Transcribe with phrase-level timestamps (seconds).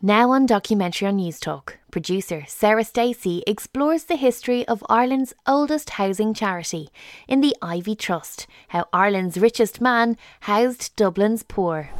[0.00, 6.34] Now on Documentary on Newstalk, producer Sarah Stacey explores the history of Ireland's oldest housing
[6.34, 6.90] charity
[7.26, 11.90] in the Iveagh Trust, how Ireland's richest man housed Dublin's poor.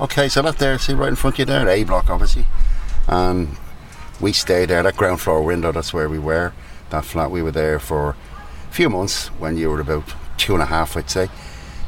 [0.00, 2.46] Okay, so that there, see right in front of you there, A block obviously.
[3.06, 3.54] And
[4.20, 6.52] we stayed there, that ground floor window, that's where we were.
[6.90, 8.16] That flat, we were there for
[8.68, 10.04] a few months when you were about
[10.36, 11.28] two and a half, I'd say.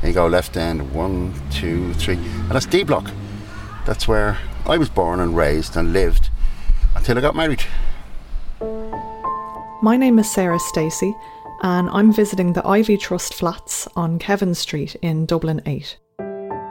[0.01, 3.11] And you go left end, one, two, three, and that's D block.
[3.85, 6.31] That's where I was born and raised and lived
[6.95, 7.65] until I got married.
[9.83, 11.15] My name is Sarah Stacey,
[11.63, 15.99] and I'm visiting the Iveagh Trust flats on Kevin Street in Dublin 8.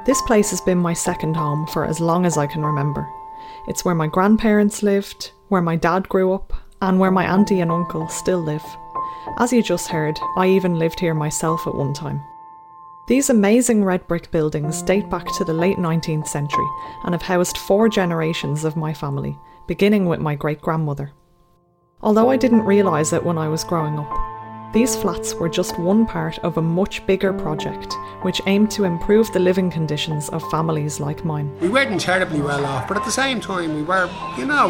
[0.05, 3.07] This place has been my second home for as long as I can remember.
[3.67, 7.69] It's where my grandparents lived, where my dad grew up, and where my auntie and
[7.69, 8.63] uncle still live.
[9.37, 12.23] As you just heard, I even lived here myself at one time.
[13.09, 16.65] These amazing red brick buildings date back to the late 19th century
[17.03, 21.11] and have housed four generations of my family, beginning with my great grandmother.
[22.01, 24.30] Although I didn't realise it when I was growing up,
[24.73, 29.29] these flats were just one part of a much bigger project which aimed to improve
[29.33, 31.53] the living conditions of families like mine.
[31.59, 34.69] We weren't terribly well off, but at the same time, we were, you know,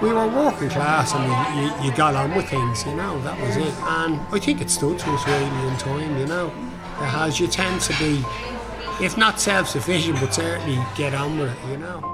[0.00, 3.56] we were working class and you, you got on with things, you know, that was
[3.56, 3.74] it.
[3.82, 6.46] And I think it stood to us really in time, you know.
[6.46, 8.24] It has, you tend to be,
[9.04, 12.12] if not self sufficient, but certainly get on with it, you know.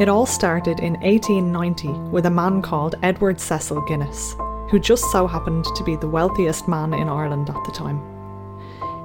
[0.00, 4.34] It all started in 1890 with a man called Edward Cecil Guinness
[4.74, 8.02] who just so happened to be the wealthiest man in Ireland at the time.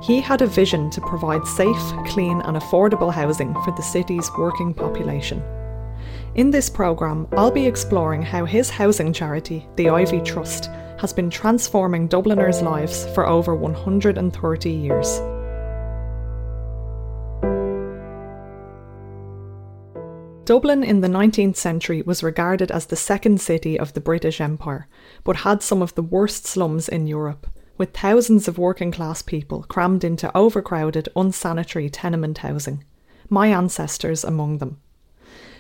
[0.02, 4.74] He had a vision to provide safe, clean, and affordable housing for the city's working
[4.74, 5.44] population.
[6.34, 11.30] In this programme, I'll be exploring how his housing charity, the Iveagh Trust, has been
[11.30, 15.22] transforming Dubliners' lives for over 130 years.
[20.50, 24.88] Dublin in the 19th century was regarded as the second city of the British Empire,
[25.24, 27.46] but had some of the worst slums in Europe,
[27.78, 32.84] with thousands of working class people crammed into overcrowded, unsanitary tenement housing,
[33.30, 34.82] my ancestors among them.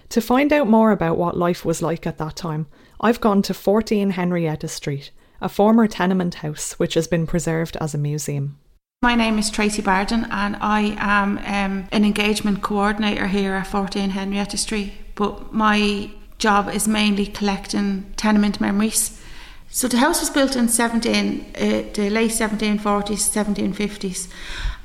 [0.10, 2.66] To find out more about what life was like at that time,
[3.00, 7.94] I've gone to 14 Henrietta Street, a former tenement house which has been preserved as
[7.94, 8.58] a museum.
[9.02, 14.10] My name is Tracey Bardon, and I am um, an engagement coordinator here at 14
[14.10, 14.92] Henrietta Street.
[15.16, 19.18] But my job is mainly collecting tenement memories.
[19.70, 21.60] So the house was built in 17, uh,
[21.94, 23.24] the late 1740s,
[23.74, 24.28] 1750s,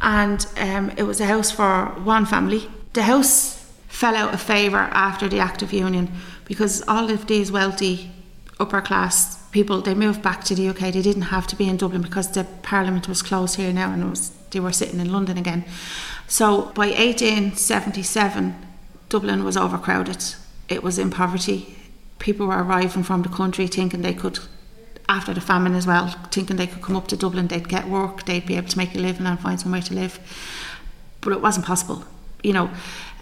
[0.00, 2.70] and um, it was a house for one family.
[2.92, 6.12] The house fell out of favour after the Act of Union
[6.44, 8.12] because all of these wealthy
[8.60, 10.92] upper class people they moved back to the UK.
[10.92, 14.10] They didn't have to be in Dublin because the Parliament was closed here now, and
[14.10, 15.64] was, they were sitting in London again.
[16.26, 18.54] So by 1877,
[19.08, 20.34] Dublin was overcrowded.
[20.68, 21.76] It was in poverty.
[22.18, 24.40] People were arriving from the country thinking they could,
[25.08, 28.24] after the famine as well, thinking they could come up to Dublin, they'd get work,
[28.24, 30.18] they'd be able to make a living and find somewhere to live.
[31.20, 32.04] But it wasn't possible,
[32.42, 32.70] you know.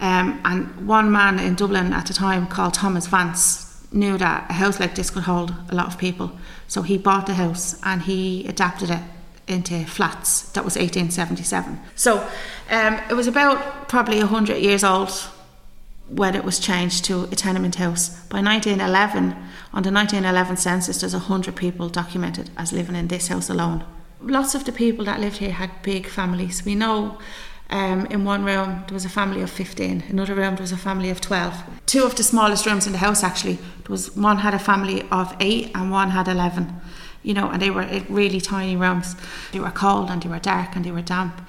[0.00, 3.61] Um, and one man in Dublin at the time called Thomas Vance
[3.92, 6.32] knew that a house like this could hold a lot of people.
[6.68, 9.00] So he bought the house and he adapted it
[9.46, 10.42] into flats.
[10.52, 11.80] That was 1877.
[11.94, 12.26] So
[12.70, 15.10] um, it was about probably 100 years old
[16.08, 18.08] when it was changed to a tenement house.
[18.26, 19.32] By 1911,
[19.72, 23.84] on the 1911 census, there's 100 people documented as living in this house alone.
[24.20, 26.64] Lots of the people that lived here had big families.
[26.64, 27.18] We know
[27.72, 30.04] um, in one room, there was a family of 15.
[30.10, 31.54] Another room, there was a family of 12.
[31.86, 35.02] Two of the smallest rooms in the house, actually, there was one had a family
[35.10, 36.72] of eight and one had 11.
[37.22, 39.16] You know, and they were really tiny rooms.
[39.52, 41.40] They were cold and they were dark and they were damp.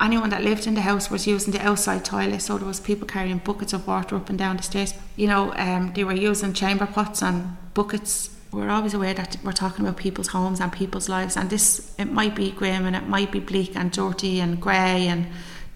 [0.00, 3.06] Anyone that lived in the house was using the outside toilet, so there was people
[3.06, 4.94] carrying buckets of water up and down the stairs.
[5.14, 9.52] You know, um, they were using chamber pots and buckets we're always aware that we're
[9.52, 13.06] talking about people's homes and people's lives and this it might be grim and it
[13.06, 15.26] might be bleak and dirty and grey and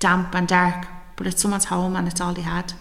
[0.03, 2.75] damp and dark, but it's someone's home and it's all they had.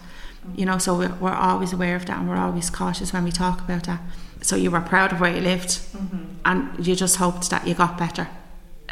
[0.56, 3.30] You know, so we're, we're always aware of that and we're always cautious when we
[3.30, 4.00] talk about that.
[4.42, 6.24] So you were proud of where you lived mm-hmm.
[6.44, 8.28] and you just hoped that you got better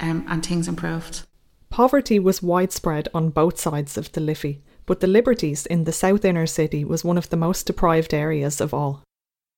[0.00, 1.23] um, and things improved.
[1.71, 6.25] Poverty was widespread on both sides of the Liffey, but the Liberties in the south
[6.25, 9.03] inner city was one of the most deprived areas of all.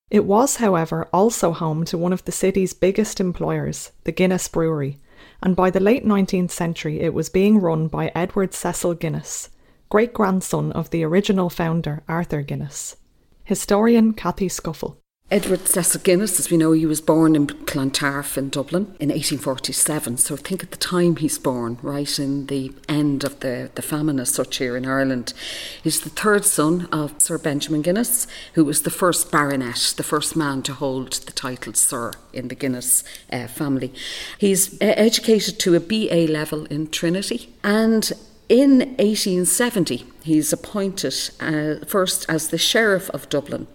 [0.09, 4.99] It was, however, also home to one of the city's biggest employers, the Guinness Brewery,
[5.43, 9.49] and by the late 19th century it was being run by Edward Cecil Guinness,
[9.89, 12.95] great grandson of the original founder Arthur Guinness.
[13.43, 15.02] Historian Cathy Scuffil.
[15.31, 20.17] Edward Cecil Guinness, as we know, he was born in Clontarf in Dublin in 1847.
[20.17, 24.19] So think at the time he's born, right in the end of the, the famine
[24.19, 25.33] as such here in Ireland.
[25.81, 30.35] He's the third son of Sir Benjamin Guinness, who was the first baronet, the first
[30.35, 33.91] man to hold the title Sir in the Guinness uh, family.
[34.37, 38.11] He's uh, educated to a BA level in Trinity and
[38.49, 43.67] in 1870, he's appointed uh, first as the Sheriff of Dublin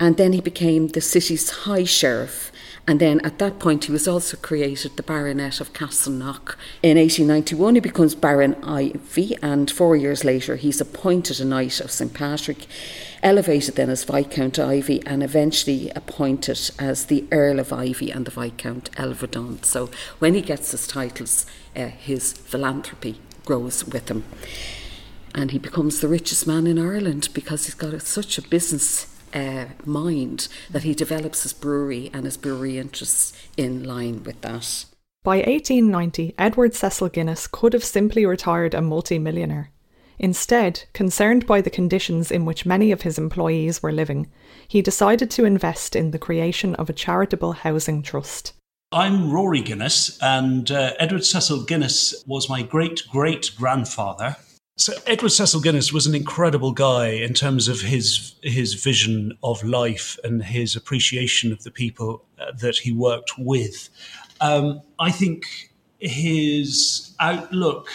[0.00, 2.50] and then he became the city's High Sheriff.
[2.88, 6.56] And then at that point, he was also created the Baronet of Castleknock.
[6.82, 11.90] In 1891, he becomes Baron Iveagh, and four years later, he's appointed a Knight of
[11.90, 12.14] St.
[12.14, 12.66] Patrick,
[13.22, 18.30] elevated then as Viscount Iveagh, and eventually appointed as the Earl of Iveagh and the
[18.30, 19.62] Viscount Elveden.
[19.64, 21.44] So when he gets his titles,
[21.76, 24.24] uh, his philanthropy grows with him.
[25.34, 29.66] And he becomes the richest man in Ireland because he's got such a business uh,
[29.84, 34.84] mind that he develops his brewery and his brewery interests in line with that.
[35.22, 39.70] By 1890, Edward Cecil Guinness could have simply retired a multi-millionaire.
[40.18, 44.30] Instead, concerned by the conditions in which many of his employees were living,
[44.68, 48.52] he decided to invest in the creation of a charitable housing trust.
[48.92, 54.36] I'm Rory Guinness, and uh, Edward Cecil Guinness was my great great grandfather.
[54.80, 59.62] So Edward Cecil Guinness was an incredible guy in terms of his his vision of
[59.62, 63.90] life and his appreciation of the people uh, that he worked with.
[64.40, 67.90] Um, I think his outlook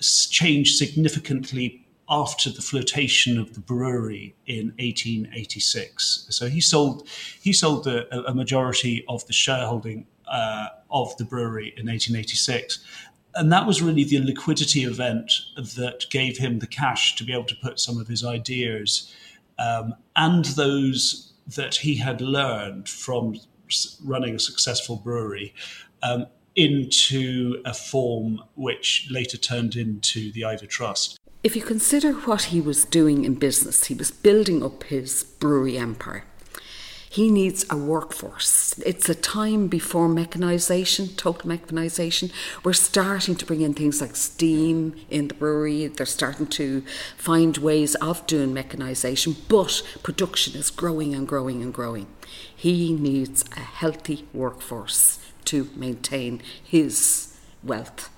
[0.00, 6.26] changed significantly after the flotation of the brewery in 1886.
[6.28, 7.08] So he sold
[7.40, 12.80] he sold a, a majority of the shareholding uh, of the brewery in 1886,
[13.34, 15.32] and that was really the liquidity event
[15.76, 19.12] that gave him the cash to be able to put some of his ideas
[19.58, 23.38] um, and those that he had learned from
[24.04, 25.54] running a successful brewery
[26.02, 26.26] um,
[26.56, 31.18] into a form which later turned into the Iveagh Trust.
[31.44, 35.78] If you consider what he was doing in business, he was building up his brewery
[35.78, 36.24] empire.
[37.18, 38.78] He needs a workforce.
[38.86, 42.30] It's a time before mechanisation, total mechanisation.
[42.62, 45.88] We're starting to bring in things like steam in the brewery.
[45.88, 46.84] They're starting to
[47.16, 52.06] find ways of doing mechanisation, but production is growing and growing and growing.
[52.54, 57.34] He needs a healthy workforce to maintain his
[57.64, 58.10] wealth.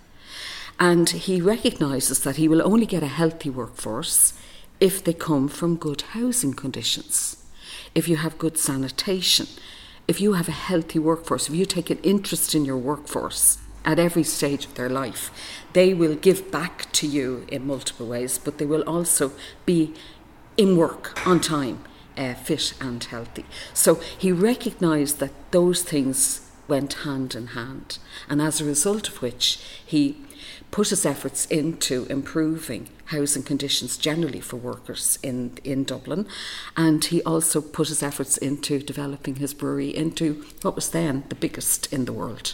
[0.78, 4.34] And he recognises that he will only get a healthy workforce
[4.78, 7.39] if they come from good housing conditions
[7.94, 9.46] if you have good sanitation,
[10.06, 13.98] if you have a healthy workforce, if you take an interest in your workforce at
[13.98, 15.30] every stage of their life,
[15.72, 19.32] they will give back to you in multiple ways, but they will also
[19.64, 19.94] be
[20.56, 21.82] in work on time,
[22.16, 23.46] uh, fit and healthy.
[23.72, 27.98] So he recognised that those things went hand in hand,
[28.28, 30.16] and as a result of which he
[30.70, 36.26] put his efforts into improving housing conditions generally for workers in, in Dublin.
[36.76, 41.34] And he also put his efforts into developing his brewery into what was then the
[41.34, 42.52] biggest in the world.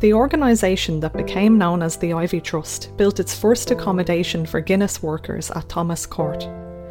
[0.00, 5.02] The organisation that became known as the Iveagh Trust built its first accommodation for Guinness
[5.02, 6.46] workers at Thomas Court.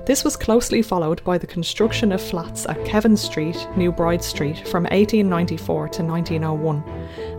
[0.05, 4.59] This was closely followed by the construction of flats at Kevin Street, New Bride Street
[4.67, 6.83] from 1894 to 1901,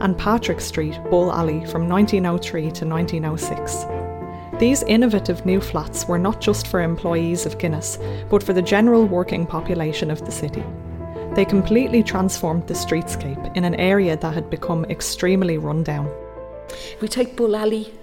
[0.01, 3.87] and Patrick Street, Bull Alley from 1903 to 1906.
[4.59, 9.07] These innovative new flats were not just for employees of Guinness, but for the general
[9.07, 10.65] working population of the city.
[11.35, 16.11] They completely transformed the streetscape in an area that had become extremely rundown.
[17.01, 17.95] We take Bull Alley,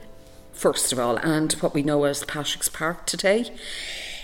[0.53, 3.51] first of all, and what we know as Patrick's Park today.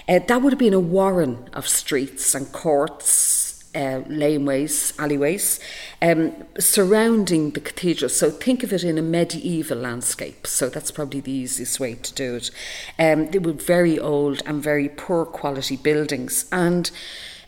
[0.09, 5.59] Uh, that would have been a warren of streets and courts, uh, laneways, alleyways,
[6.01, 8.09] um, surrounding the cathedral.
[8.09, 10.47] So think of it in a medieval landscape.
[10.47, 12.49] So that's probably the easiest way to do it.
[12.97, 16.49] Um, they were very old and very poor quality buildings.
[16.51, 16.89] And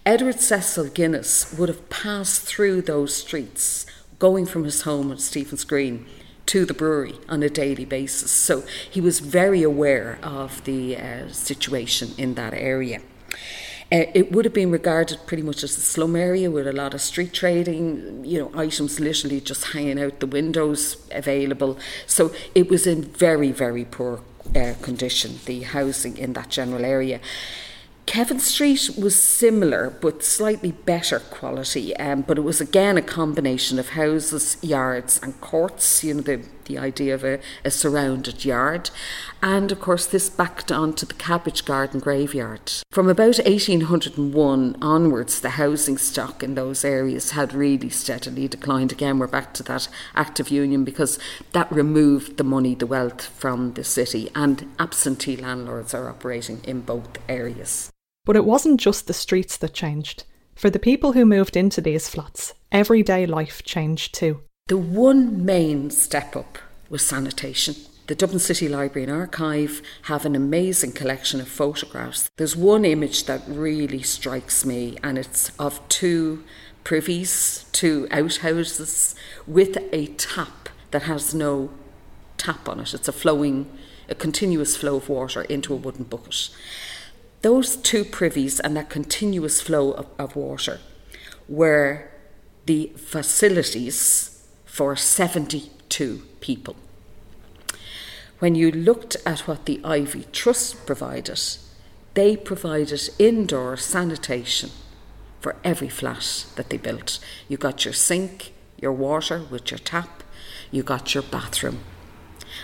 [0.06, 3.88] Edward Cecil Guinness would have passed through those streets
[4.20, 6.06] going from his home at Stephen's Green
[6.52, 8.30] to the brewery on a daily basis.
[8.30, 13.00] So he was very aware of the uh, situation in that area.
[13.90, 16.94] Uh, it would have been regarded pretty much as a slum area with a lot
[16.94, 21.80] of street trading, you know, items literally just hanging out the windows available.
[22.06, 24.20] So it was in very, very poor
[24.54, 27.22] uh, condition, the housing in that general area.
[28.12, 33.80] Kevin Street was similar but slightly better quality, um, but it was again a combination
[33.80, 36.04] of houses, yards, and courts.
[36.04, 38.90] You know, the, the idea of a, a surrounded yard.
[39.42, 42.74] And of course, this backed onto the Cabbage Garden graveyard.
[42.92, 48.92] From about 1801 onwards, the housing stock in those areas had really steadily declined.
[48.92, 51.18] Again, we're back to that Act of Union because
[51.54, 56.82] that removed the money, the wealth from the city, and absentee landlords are operating in
[56.82, 57.90] both areas.
[58.26, 60.24] But it wasn't just the streets that changed.
[60.56, 64.42] For the people who moved into these flats, everyday life changed too.
[64.68, 66.60] The one main step up
[66.90, 67.76] was sanitation.
[68.08, 72.30] The Dublin City Library and Archive have an amazing collection of photographs.
[72.38, 76.44] There's one image that really strikes me, and it's of two
[76.84, 79.16] privies, two outhouses,
[79.48, 81.72] with a tap that has no
[82.38, 82.94] tap on it.
[82.94, 83.72] It's a flowing,
[84.10, 86.50] a continuous flow of water into a wooden bucket.
[87.42, 90.80] Those two privies and that continuous flow of, of water
[91.50, 92.12] were
[92.66, 96.76] the facilities for 72 people.
[98.40, 101.40] When you looked at what the Iveagh Trust provided,
[102.14, 104.70] they provided indoor sanitation
[105.40, 107.20] for every flat that they built.
[107.48, 110.24] You got your sink, your water with your tap,
[110.70, 111.80] you got your bathroom.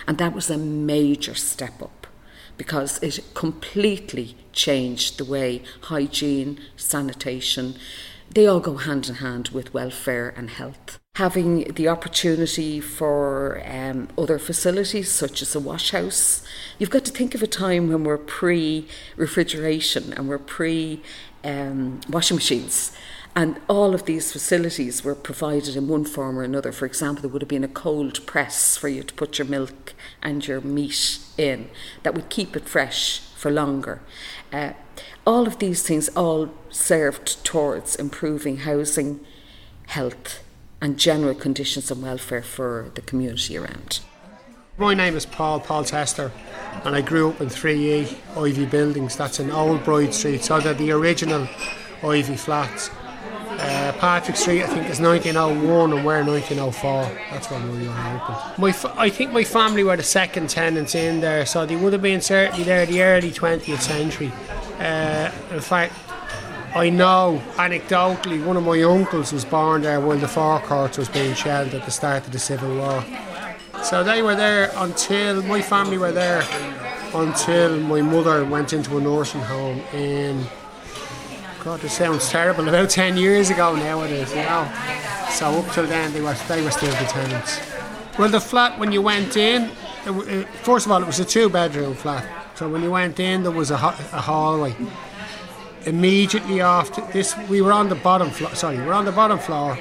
[0.06, 1.97] And that was a major step up
[2.58, 7.76] because it completely changed the way hygiene, sanitation,
[8.34, 10.98] they all go hand in hand with welfare and health.
[11.14, 16.44] Having the opportunity for um, other facilities such as a wash house,
[16.78, 18.86] you've got to think of a time when we're pre
[19.16, 21.02] refrigeration and we're pre
[21.42, 22.92] um, washing machines.
[23.38, 26.72] And all of these facilities were provided in one form or another.
[26.72, 29.94] For example, there would have been a cold press for you to put your milk
[30.20, 31.70] and your meat in
[32.02, 34.00] that would keep it fresh for longer.
[34.52, 34.72] Uh,
[35.24, 39.24] all of these things all served towards improving housing,
[39.86, 40.42] health,
[40.80, 44.00] and general conditions and welfare for the community around.
[44.78, 46.32] My name is Paul, Paul Tester,
[46.84, 49.14] and I grew up in 3E Iveagh Buildings.
[49.14, 51.46] That's in Old Bride Street, so they're the original
[52.02, 52.90] Iveagh flats.
[53.58, 57.02] Uh, Patrick Street, I think, is 1901 and we're 1904.
[57.30, 58.58] That's when we were opened.
[58.58, 61.92] My, f- I think my family were the second tenants in there, so they would
[61.92, 64.30] have been certainly there the early 20th century.
[64.78, 65.92] Uh, in fact,
[66.76, 71.34] I know anecdotally one of my uncles was born there while the forecourt was being
[71.34, 73.04] shelled at the start of the Civil War.
[73.82, 76.42] So they were there until my family were there
[77.14, 80.44] until my mother went into a nursing home in
[81.64, 82.68] God, it sounds terrible.
[82.68, 84.70] About ten years ago now it is, you know.
[85.30, 87.60] So up till then they were they were still the tenants.
[88.18, 89.70] Well, the flat when you went in,
[90.06, 92.26] it, it, first of all, it was a two-bedroom flat.
[92.56, 94.74] So when you went in, there was a, a hallway.
[95.84, 98.54] Immediately after this, we were on the bottom floor.
[98.54, 99.78] Sorry, we're on the bottom floor.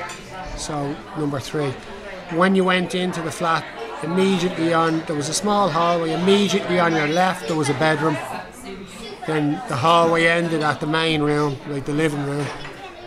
[0.57, 1.73] So number three.
[2.31, 3.63] When you went into the flat,
[4.03, 6.11] immediately on there was a small hallway.
[6.13, 8.17] Immediately on your left, there was a bedroom.
[9.27, 12.47] Then the hallway ended at the main room, like the living room,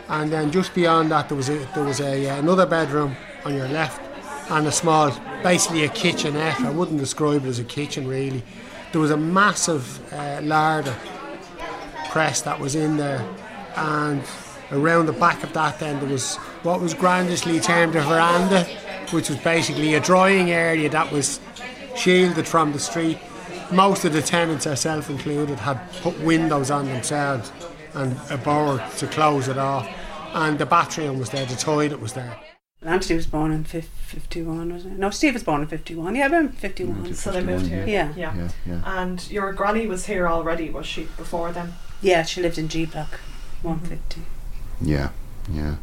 [0.08, 3.54] and then just beyond that there was a, there was a uh, another bedroom on
[3.54, 4.02] your left,
[4.50, 5.10] and a small,
[5.42, 6.60] basically a kitchenette.
[6.60, 8.42] I wouldn't describe it as a kitchen really.
[8.92, 10.94] There was a massive uh, larder
[12.10, 13.26] press that was in there,
[13.76, 14.22] and
[14.72, 18.64] around the back of that then there was what was grandishly termed a veranda,
[19.10, 21.40] which was basically a drying area that was
[21.96, 23.18] shielded from the street.
[23.72, 27.52] Most of the tenants, ourselves included, had put windows on themselves
[27.94, 29.88] and a board to close it off.
[30.32, 32.36] And the bathroom was there, the toilet was there.
[32.82, 34.92] Anthony was born in 51, was it?
[34.92, 36.14] No, Steve was born in 51.
[36.14, 37.14] Yeah, about 51.
[37.14, 37.86] So they moved here.
[37.86, 38.12] Yeah.
[38.16, 38.34] yeah.
[38.34, 38.82] Yeah, yeah.
[38.84, 41.74] And your granny was here already, was she, before then?
[42.00, 43.20] Yeah, she lived in G Block
[43.62, 44.20] 150.
[44.20, 44.88] Mm-hmm.
[44.88, 45.10] Yeah,
[45.50, 45.76] yeah.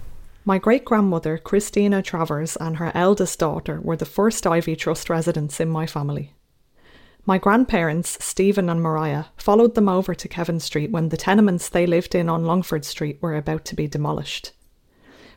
[0.44, 5.60] My great grandmother, Christina Travers, and her eldest daughter were the first Iveagh Trust residents
[5.60, 6.34] in my family.
[7.28, 11.86] My grandparents, Stephen and Mariah, followed them over to Kevin Street when the tenements they
[11.86, 14.54] lived in on Longford Street were about to be demolished.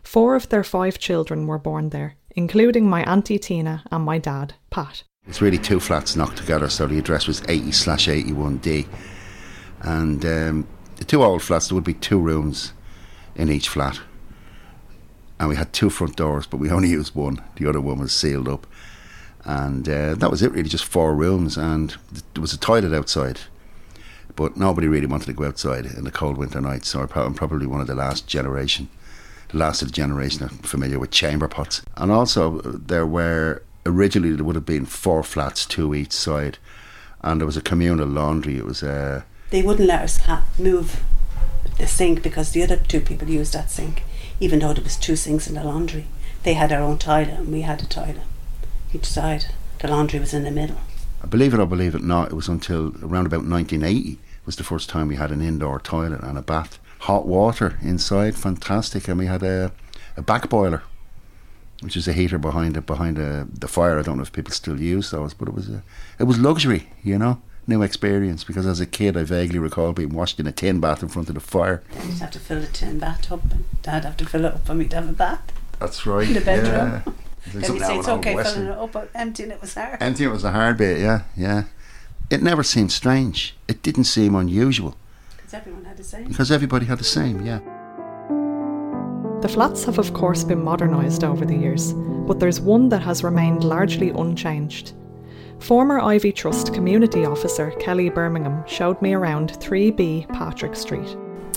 [0.05, 4.55] Four of their five children were born there, including my Auntie Tina and my dad,
[4.71, 5.03] Pat.
[5.27, 8.87] It's really two flats knocked together, so the address was 80 slash 81D.
[9.81, 12.73] And um, the two old flats, there would be two rooms
[13.35, 13.99] in each flat.
[15.41, 17.43] And we had two front doors, but we only used one.
[17.57, 18.69] The other one was sealed up.
[19.45, 21.57] And uh, that was it, really, just four rooms.
[21.57, 21.97] And
[22.35, 23.41] there was a toilet outside.
[24.37, 26.89] But nobody really wanted to go outside in the cold winter nights.
[26.89, 28.89] So I'm probably one of the last generation,
[29.51, 31.83] the last of the generation familiar with chamber pots.
[31.97, 36.59] And also, there were originally there would have been four flats, two each side,
[37.23, 38.57] and there was a communal laundry.
[38.57, 41.03] It was uh, They wouldn't let us ha- move
[41.79, 44.03] the sink because the other two people used that sink,
[44.39, 46.07] even though there was two sinks in the laundry.
[46.43, 48.23] They had their own toilet and we had a toilet
[48.93, 49.47] each side.
[49.79, 50.77] The laundry was in the middle.
[51.23, 54.65] I believe it or believe it not, it was until around about 1980 was the
[54.65, 56.79] first time we had an indoor toilet and a bath.
[57.01, 59.73] Hot water inside, fantastic, and we had a,
[60.17, 60.83] a back boiler,
[61.81, 63.99] which is a heater behind it behind a, the fire.
[63.99, 65.83] I don't know if people still use those, but it was a,
[66.19, 68.45] it was luxury, you know, new experience.
[68.45, 71.29] Because as a kid, I vaguely recall being washed in a tin bath in front
[71.29, 71.83] of the fire.
[72.07, 74.75] You'd have to fill the tin bathtub, and Dad have to fill it up for
[74.75, 76.27] me to have a bath That's right.
[76.29, 77.03] in the bedroom.
[77.07, 77.13] Yeah.
[77.53, 79.99] Then Something he'd say it's okay filling it up, but emptying it was hard.
[80.01, 81.65] Empty it was a hard bit, yeah, yeah.
[82.31, 83.57] It never seemed strange.
[83.67, 84.97] It didn't seem unusual
[85.37, 86.29] Because everyone had the same.
[86.29, 87.59] because everybody had the same, yeah.
[89.43, 91.93] The flats have, of course, been modernised over the years,
[92.29, 94.93] but there's one that has remained largely unchanged.
[95.61, 101.17] Former Iveagh Trust community officer Kelley Bermingham showed me around 3B Patrick Street.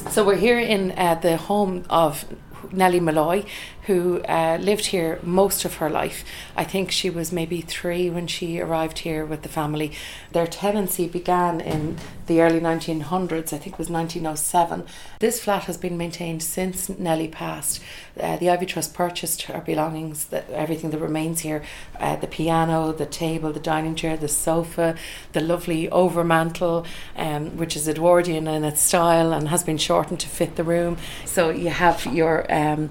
[0.10, 2.26] So we're here in uh, the home of
[2.72, 3.44] Nellie Molloy,
[3.88, 6.24] who uh, lived here most of her life.
[6.56, 9.92] I think she was maybe three when she arrived here with the family.
[10.32, 11.98] Their tenancy began in
[12.28, 14.86] the early 1900s, I think it was 1907.
[15.20, 17.82] This flat has been maintained since Nellie passed.
[18.20, 21.64] Uh, the Iveagh Trust purchased her belongings, the, everything that remains here
[22.00, 24.96] uh, the piano, the table, the dining chair, the sofa,
[25.34, 26.86] the lovely overmantel,
[27.16, 30.98] um, which is Edwardian in its style and has been shortened to fit the room.
[31.26, 32.90] So you have your um,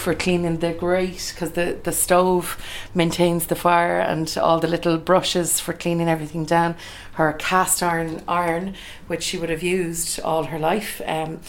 [0.00, 2.58] for cleaning the grate because the, the stove
[2.94, 6.74] maintains the fire and all the little brushes for cleaning everything down.
[7.14, 8.74] Her cast iron iron,
[9.06, 11.02] which she would have used all her life.
[11.04, 11.40] Um,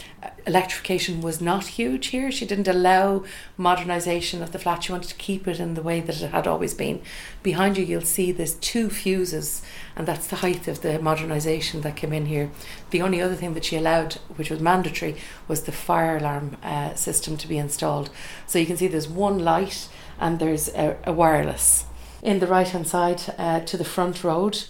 [0.46, 2.32] electrification was not huge here.
[2.32, 3.24] She didn't allow
[3.58, 4.84] modernisation of the flat.
[4.84, 7.02] She wanted to keep it in the way that it had always been.
[7.44, 9.62] Behind you, you'll see there's two fuses,
[10.02, 12.50] and that's the height of the modernisation that came in here.
[12.90, 15.16] The only other thing that she allowed, which was mandatory,
[15.48, 18.10] was the fire alarm uh, system to be installed.
[18.48, 19.90] So you can see there's one light
[20.20, 21.86] and there's a, a wireless.
[22.24, 24.64] In the right hand side uh, to the front road,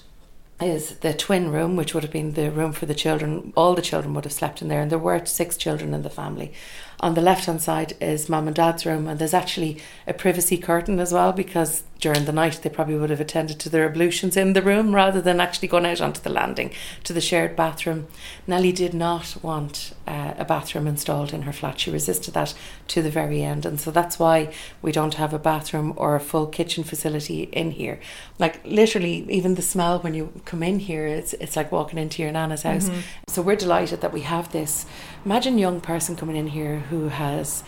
[0.61, 3.51] is the twin room, which would have been the room for the children.
[3.55, 6.09] All the children would have slept in there, and there were six children in the
[6.09, 6.53] family.
[6.99, 10.57] On the left hand side is mum and dad's room, and there's actually a privacy
[10.57, 14.35] curtain as well because during the night they probably would have attended to their ablutions
[14.35, 16.71] in the room rather than actually going out onto the landing
[17.03, 18.07] to the shared bathroom.
[18.47, 21.79] Nellie did not want uh, a bathroom installed in her flat.
[21.79, 22.53] She resisted that
[22.89, 26.19] to the very end, and so that's why we don't have a bathroom or a
[26.19, 27.99] full kitchen facility in here.
[28.39, 32.21] Like literally, even the smell when you come in here, it's it's like walking into
[32.21, 32.89] your nana's house.
[33.27, 34.85] So we're delighted that we have this.
[35.23, 37.63] Imagine young person coming in here who has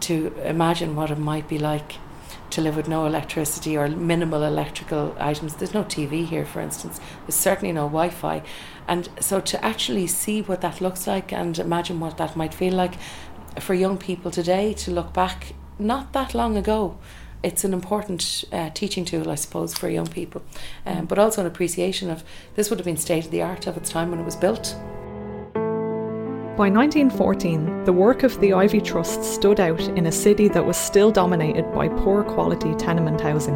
[0.00, 1.94] to imagine what it might be like
[2.50, 5.54] to live with no electricity or minimal electrical items.
[5.54, 7.00] There's no TV here, for instance.
[7.22, 8.42] There's certainly no Wi Fi.
[8.86, 12.74] And so to actually see what that looks like and imagine what that might feel
[12.74, 12.94] like
[13.60, 16.98] for young people today to look back not that long ago.
[17.42, 20.42] It's an important uh, teaching tool, I suppose, for young people,
[20.84, 22.24] um, but also an appreciation of
[22.56, 24.74] this would have been state of the art of its time when it was built.
[26.58, 30.76] By 1914, the work of the Iveagh Trust stood out in a city that was
[30.76, 33.54] still dominated by poor quality tenement housing.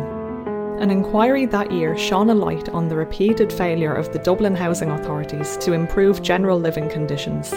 [0.79, 4.93] An inquiry that year shone a light on the repeated failure of the Dublin housing
[4.93, 7.53] authorities to improve general living conditions.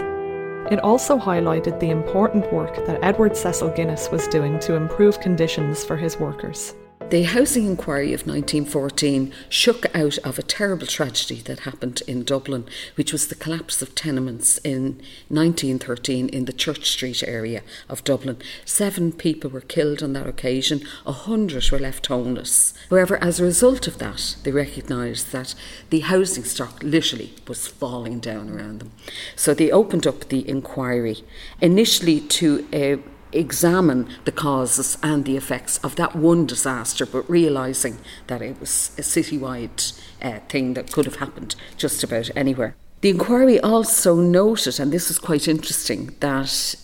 [0.72, 5.86] It also highlighted the important work that Edward Cecil Guinness was doing to improve conditions
[5.86, 6.74] for his workers.
[7.12, 12.66] The housing inquiry of 1914 shook out of a terrible tragedy that happened in Dublin,
[12.96, 18.38] which was the collapse of tenements in 1913 in the Church Street area of Dublin.
[18.66, 22.74] Seven people were killed on that occasion, a hundred were left homeless.
[22.90, 25.54] However, as a result of that, they recognised that
[25.92, 28.92] the housing stock literally was falling down around them.
[29.36, 31.24] So they opened up the inquiry,
[31.62, 37.98] initially to uh, examine the causes and the effects of that one disaster, but realising
[38.28, 42.76] that it was a citywide uh, thing that could have happened just about anywhere.
[43.02, 46.76] The inquiry also noted, and this is quite interesting, that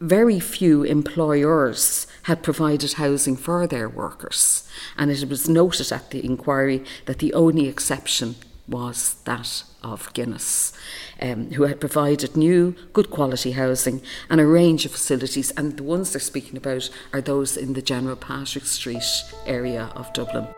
[0.00, 4.68] very few employers had provided housing for their workers.
[4.96, 8.34] And it was noted at the inquiry that the only exception
[8.72, 10.72] was that of Guinness,
[11.20, 15.52] um, who had provided new, good quality housing and a range of facilities.
[15.52, 19.04] And the ones they're speaking about are those in the General Patrick Street
[19.46, 20.48] area of Dublin.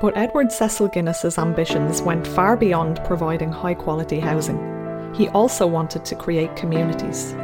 [0.00, 5.12] But Edward Cecil Guinness's ambitions went far beyond providing high quality housing.
[5.14, 7.34] He also wanted to create communities.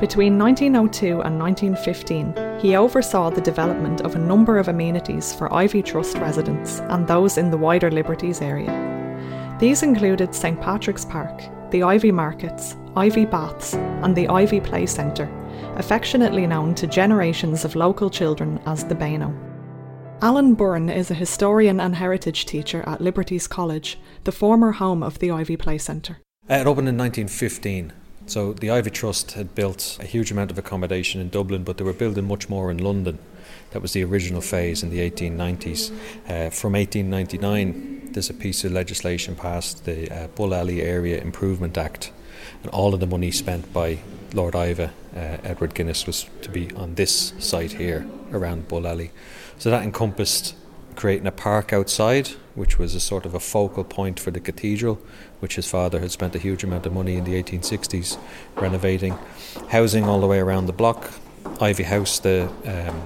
[0.00, 5.86] Between 1902 and 1915, he oversaw the development of a number of amenities for Iveagh
[5.86, 8.70] Trust residents and those in the wider Liberties area.
[9.58, 11.40] These included St Patrick's Park,
[11.72, 15.28] the Iveagh Markets, Iveagh Baths, and the Iveagh Play Centre,
[15.74, 19.34] affectionately known to generations of local children as the Beano.
[20.22, 25.18] Alan Byrne is a historian and heritage teacher at Liberties College, the former home of
[25.18, 26.18] the Iveagh Play Centre.
[26.48, 27.92] It opened in 1915.
[28.28, 31.84] So the Iveagh Trust had built a huge amount of accommodation in Dublin, but they
[31.84, 33.18] were building much more in London.
[33.70, 35.90] That was the original phase in the 1890s.
[36.28, 41.78] Uh, from 1899, there's a piece of legislation passed, the uh, Bull Alley Area Improvement
[41.78, 42.12] Act,
[42.62, 43.98] and all of the money spent by
[44.34, 49.10] Lord Iveagh, uh, Edward Guinness, was to be on this site here around Bull Alley.
[49.58, 50.54] So that encompassed
[50.98, 54.98] creating a park outside, which was a sort of a focal point for the cathedral,
[55.38, 58.18] which his father had spent a huge amount of money in the 1860s
[58.56, 59.16] renovating.
[59.68, 61.12] Housing all the way around the block,
[61.60, 63.00] Iveagh House, the um,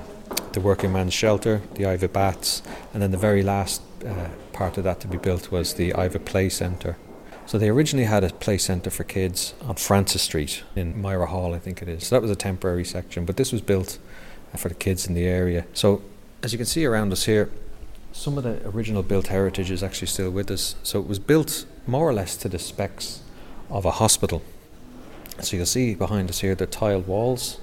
[0.52, 2.62] the working man's shelter, the Iveagh Baths,
[2.94, 6.24] and then the very last uh, part of that to be built was the Iveagh
[6.24, 6.96] Play Centre.
[7.44, 11.54] So they originally had a play centre for kids on Francis Street in Myra Hall,
[11.54, 12.06] I think it is.
[12.06, 13.98] So that was a temporary section, but this was built
[14.56, 15.66] for the kids in the area.
[15.74, 16.02] So
[16.42, 17.50] as you can see around us here,
[18.12, 20.74] some of the original built heritage is actually still with us.
[20.82, 23.22] So it was built more or less to the specs
[23.70, 24.42] of a hospital.
[25.40, 27.58] So you'll see behind us here the tiled walls.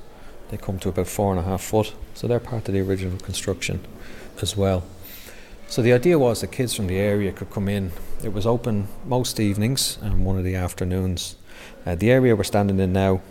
[0.49, 1.93] They come to about four and a half foot.
[2.15, 3.85] So they're part of the original construction
[4.41, 4.83] as well.
[5.67, 7.91] So the idea was that kids from the area could come in.
[8.23, 11.35] It was open most evenings and one of the afternoons.
[11.85, 13.21] Uh, the area we're standing in now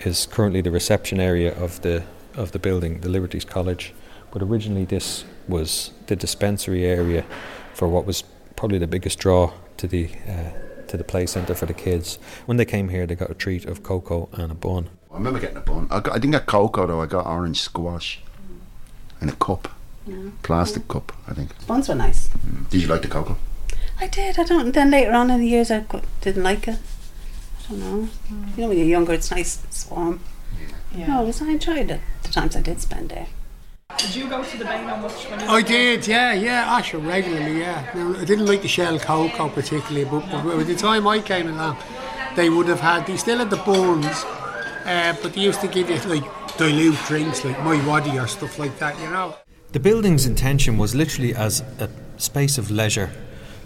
[0.00, 2.04] is currently the reception area of the
[2.36, 3.92] of the building, the Liberties College.
[4.30, 7.24] But originally, this was the dispensary area
[7.74, 8.24] for what was
[8.56, 10.50] probably the biggest draw to the uh,
[10.88, 12.18] to the play centre for the kids.
[12.46, 14.88] When they came here, they got a treat of cocoa and a bun.
[15.10, 15.86] I remember getting a bun.
[15.90, 17.00] I, got, I didn't get cocoa though.
[17.00, 18.20] I got orange squash
[19.20, 19.68] in a cup,
[20.06, 20.30] Yeah.
[20.42, 21.12] plastic cup.
[21.28, 21.50] I think.
[21.66, 22.28] Buns were nice.
[22.28, 22.68] Mm.
[22.70, 23.36] Did you like the cocoa?
[24.00, 24.38] I did.
[24.38, 24.72] I don't.
[24.72, 25.84] Then later on in the years, I
[26.20, 26.78] didn't like it.
[26.78, 28.08] I don't know.
[28.56, 30.20] You know, when you're younger, it's nice, it's warm.
[30.94, 32.00] No, it was, I enjoyed it.
[32.22, 33.26] The times I did spend there.
[33.96, 37.58] Did you go to the Beano much when you I did, yeah, yeah, actually regularly,
[37.58, 37.90] yeah.
[37.96, 41.48] Now, I didn't like the shell cocoa particularly, but, but by the time I came
[41.48, 41.78] along,
[42.36, 44.06] they would have had, they still had the buns,
[44.84, 46.22] uh, but they used to give you like
[46.56, 49.34] dilute drinks like MiWadi or stuff like that, you know.
[49.72, 53.10] The building's intention was literally as a space of leisure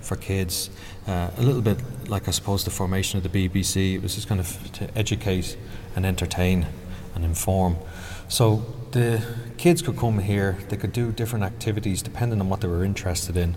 [0.01, 0.71] for kids,
[1.07, 3.97] uh, a little bit like I suppose the formation of the BBC.
[3.97, 5.59] It was just kind of to educate
[5.95, 6.67] and entertain
[7.15, 7.77] and inform.
[8.33, 9.23] So the
[9.59, 13.37] kids could come here, they could do different activities depending on what they were interested
[13.37, 13.57] in.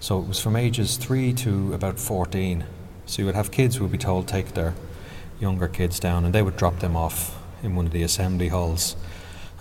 [0.00, 2.64] So it was from ages 3 to about 14.
[3.06, 4.74] So you would have kids who would be told take their
[5.38, 8.96] younger kids down and they would drop them off in one of the assembly halls.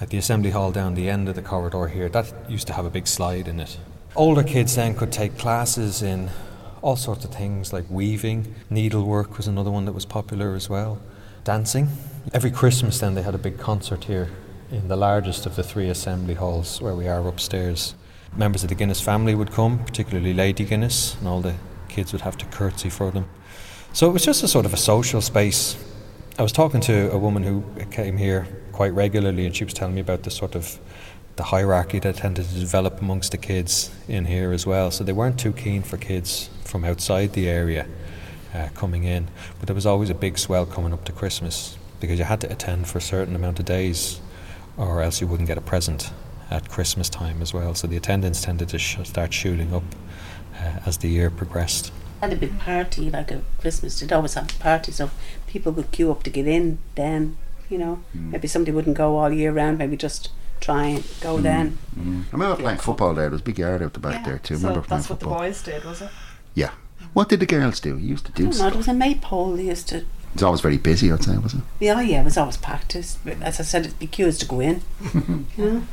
[0.02, 2.86] At the assembly hall down the end of the corridor here, that used to have
[2.86, 3.78] a big slide in it.
[4.16, 6.32] Older kids then could take classes in
[6.82, 11.00] all sorts of things like weaving, needlework was another one that was popular as well,
[11.44, 11.90] dancing.
[12.34, 14.32] Every Christmas then they had a big concert here
[14.72, 17.96] in the largest of the three assembly halls where we are upstairs.
[18.36, 21.56] Members of the Guinness family would come, particularly Lady Guinness, and all the
[21.88, 23.30] kids would have to curtsy for them.
[23.94, 25.78] So it was just a sort of a social space.
[26.38, 29.96] I was talking to a woman who came here quite regularly, and she was telling
[29.96, 30.80] me about the sort of
[31.38, 34.92] the hierarchy that tended to develop amongst the kids in here as well.
[34.92, 37.88] So they weren't too keen for kids from outside the area
[38.54, 42.20] uh, coming in, but there was always a big swell coming up to Christmas because
[42.20, 44.20] you had to attend for a certain amount of days,
[44.78, 46.12] or else you wouldn't get a present
[46.50, 47.76] at Christmas time as well.
[47.76, 49.84] So the attendance tended to sh- start shooting up
[50.60, 51.92] uh, as the year progressed.
[52.22, 54.00] Had a big party like a Christmas.
[54.00, 55.12] They'd always have parties, so
[55.48, 56.80] people would queue up to get in.
[56.96, 57.38] Then,
[57.70, 59.78] you know, maybe somebody wouldn't go all year round.
[59.78, 61.78] Maybe just try and go then.
[61.96, 62.24] Mm.
[62.24, 63.26] I remember playing football there.
[63.26, 64.56] There was a big yard out the back there too.
[64.56, 66.10] I So remember playing that's what the boys did, was it?
[66.56, 66.72] Yeah.
[67.14, 67.98] What did the girls do?
[67.98, 68.56] You used to I do don't know.
[68.58, 68.72] stuff.
[68.72, 69.56] There was a maypole.
[69.56, 70.06] They used to.
[70.38, 71.86] It's always very busy, I'd say, wasn't it?
[71.86, 72.96] Yeah, yeah, it was always packed.
[72.96, 74.84] It's- As I said, it'd be queues to go in.
[75.58, 75.84] you know?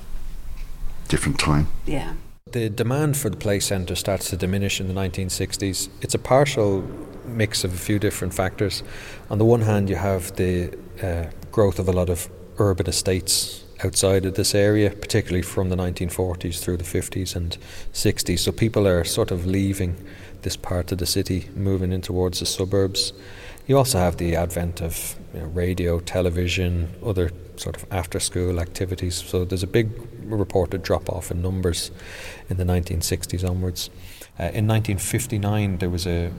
[1.09, 1.69] Different time.
[1.87, 2.13] Yeah.
[2.53, 5.89] The demand for the play centre starts to diminish in the 1960s.
[6.03, 6.85] It's a partial
[7.25, 8.83] mix of a few different factors.
[9.31, 12.29] On the one hand, you have the uh, growth of a lot of
[12.59, 17.57] urban estates outside of this area, particularly from the 1940s through the 50s and
[17.95, 18.41] 60s.
[18.41, 19.97] So people are sort of leaving
[20.43, 23.15] this part of the city, moving in towards the suburbs.
[23.67, 28.61] You also have the advent of you know, radio, television, other sort of after school
[28.61, 29.15] activities.
[29.15, 29.91] So there's a big
[30.25, 31.91] reported drop off in numbers
[32.51, 33.89] in the 1960s onwards.
[34.39, 36.31] Uh, in 1959, there was a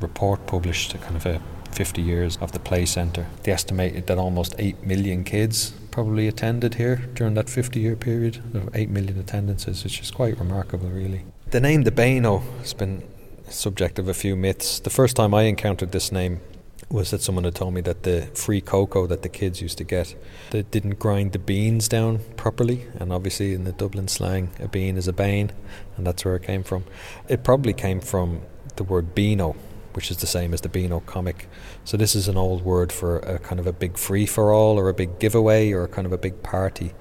[0.00, 3.26] report published, kind of a 50 years of the play centre.
[3.42, 8.42] They estimated that almost 8 million kids probably attended here during that 50 year period.
[8.54, 11.22] Of 8 million attendances, which is quite remarkable, really.
[11.50, 13.04] The name the Beano has been
[13.48, 14.80] subject of a few myths.
[14.80, 16.40] The first time I encountered this name
[16.90, 19.84] was that someone had told me that the free cocoa that the kids used to
[19.84, 20.14] get,
[20.50, 24.96] they didn't grind the beans down properly, and obviously in the Dublin slang, a bean
[24.96, 25.50] is a bane,
[25.96, 26.84] and that's where it came from.
[27.28, 28.42] It probably came from
[28.76, 29.56] the word beano,
[29.94, 31.48] which is the same as the Beano comic.
[31.84, 34.78] So this is an old word for a kind of a big free for all,
[34.78, 36.92] or a big giveaway, or a kind of a big party.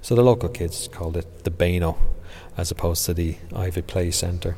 [0.00, 1.98] So the local kids called it the Beano,
[2.56, 4.56] as opposed to the Iveagh Play Centre.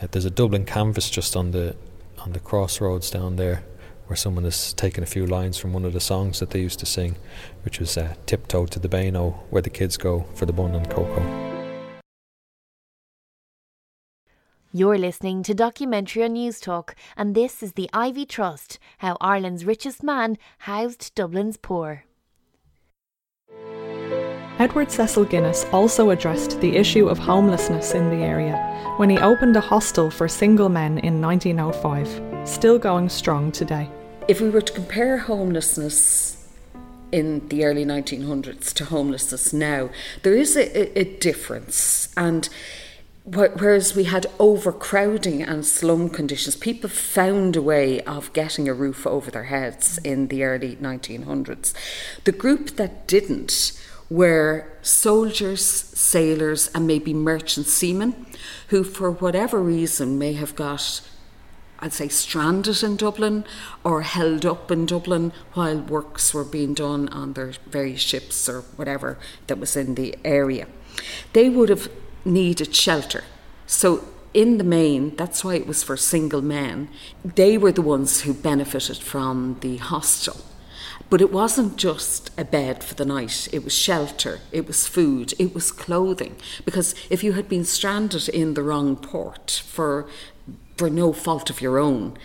[0.00, 1.76] Uh, there's a Dublin canvas just on the
[2.18, 3.64] on the crossroads down there
[4.08, 6.80] where someone has taken a few lines from one of the songs that they used
[6.80, 7.16] to sing,
[7.62, 10.90] which was uh, Tiptoe to the Beano, where the kids go for the bun and
[10.90, 11.48] cocoa.
[14.72, 20.02] You're listening to Documentary on Newstalk, and this is the Iveagh Trust How Ireland's Richest
[20.02, 22.04] Man Housed Dublin's Poor.
[24.58, 28.56] Edward Cecil Guinness also addressed the issue of homelessness in the area
[28.96, 33.88] when he opened a hostel for single men in 1905, still going strong today.
[34.28, 36.46] If we were to compare homelessness
[37.10, 39.88] in the early 1900s to homelessness now,
[40.22, 42.12] there is a, a difference.
[42.14, 42.46] And
[43.24, 49.06] whereas we had overcrowding and slum conditions, people found a way of getting a roof
[49.06, 51.72] over their heads in the early 1900s.
[52.24, 53.72] The group that didn't
[54.10, 58.26] were soldiers, sailors, and maybe merchant seamen
[58.68, 61.00] who, for whatever reason, may have got
[61.80, 63.44] I'd say stranded in Dublin
[63.84, 68.62] or held up in Dublin while works were being done on their various ships or
[68.76, 70.66] whatever that was in the area.
[71.32, 71.88] They would have
[72.24, 73.24] needed shelter.
[73.66, 76.88] So, in the main, that's why it was for single men.
[77.24, 80.36] They were the ones who benefited from the hostel.
[81.10, 85.32] But it wasn't just a bed for the night, it was shelter, it was food,
[85.38, 86.36] it was clothing.
[86.66, 90.06] Because if you had been stranded in the wrong port for
[90.78, 92.16] for no fault of your own,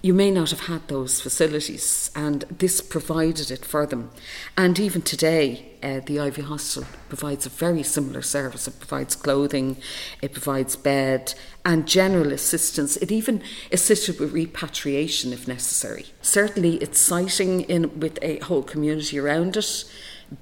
[0.00, 4.10] you may not have had those facilities, and this provided it for them.
[4.56, 8.68] And even today, uh, the Iveagh Hostel provides a very similar service.
[8.68, 9.78] It provides clothing,
[10.22, 12.96] it provides bed, and general assistance.
[12.98, 13.42] It even
[13.72, 16.06] assisted with repatriation if necessary.
[16.22, 19.84] Certainly, its siting in with a whole community around it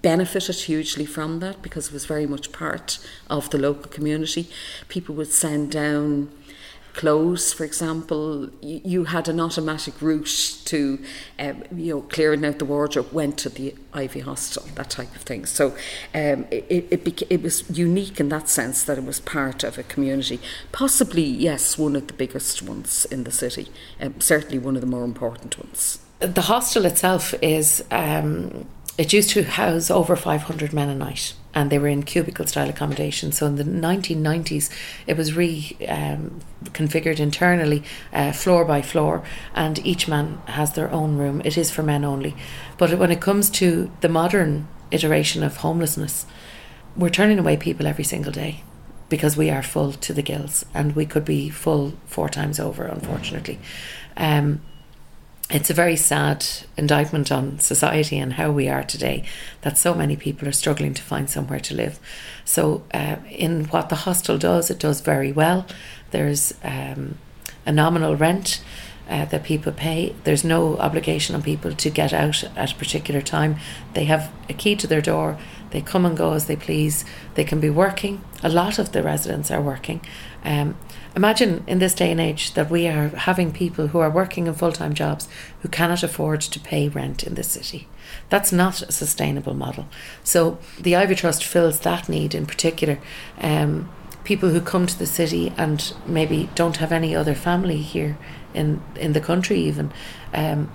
[0.03, 2.99] benefited hugely from that because it was very much part
[3.29, 4.49] of the local community.
[4.89, 6.31] People would send down
[6.95, 10.99] clothes, for example, you had an automatic route to,
[11.39, 15.23] um, you know, clearing out the wardrobe, went to the Iveagh Hostel, that type of
[15.23, 15.45] thing.
[15.45, 15.73] So
[16.15, 19.77] um, it, it, beca- it was unique in that sense that it was part of
[19.77, 20.41] a community.
[20.73, 23.69] Possibly, yes, one of the biggest ones in the city,
[24.01, 25.99] um, certainly one of the more important ones.
[26.21, 31.71] The hostel itself is, um, it used to house over 500 men a night and
[31.71, 33.33] they were in cubicle style accommodation.
[33.33, 34.71] So in the 1990s,
[35.07, 39.23] it was reconfigured um, internally, uh, floor by floor,
[39.55, 41.41] and each man has their own room.
[41.45, 42.35] It is for men only.
[42.77, 46.27] But when it comes to the modern iteration of homelessness,
[46.97, 48.63] we're turning away people every single day
[49.09, 52.85] because we are full to the gills, and we could be full four times over,
[52.85, 53.61] unfortunately.
[54.17, 54.61] Um,
[55.55, 56.45] it's a very sad
[56.77, 59.23] indictment on society and how we are today
[59.63, 62.01] that so many people are struggling to find somewhere to live.
[62.45, 65.65] So, uh, in what the hostel does, it does very well.
[66.11, 67.19] There's um,
[67.65, 68.63] a nominal rent.
[69.07, 70.15] Uh, that people pay.
[70.25, 73.57] There's no obligation on people to get out at a particular time.
[73.93, 75.37] They have a key to their door.
[75.73, 77.05] They come and go as they please.
[77.35, 78.25] They can be working.
[78.43, 80.01] A lot of the residents are working.
[80.43, 80.77] Um,
[81.17, 84.55] Imagine in this day and age that we are having people who are working in
[84.55, 85.29] full time jobs
[85.61, 87.87] who cannot afford to pay rent in this city.
[88.31, 89.87] That's not a sustainable model.
[90.25, 92.99] So the Iveagh Trust fills that need in particular.
[93.39, 93.89] Um,
[94.25, 98.17] people who come to the city and maybe don't have any other family here
[98.55, 99.93] in in the country even
[100.33, 100.71] um,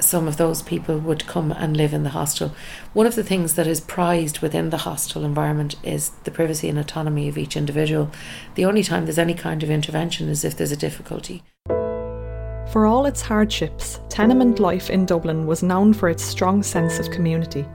[0.00, 2.52] some of those people would come and live in the hostel.
[2.92, 6.78] One of the things that is prized within the hostel environment is the privacy and
[6.78, 8.10] autonomy of each individual.
[8.54, 11.42] The only time there's any kind of intervention is if there's a difficulty.
[11.66, 17.10] For all its hardships, tenement life in Dublin was known for its strong sense of
[17.10, 17.66] community,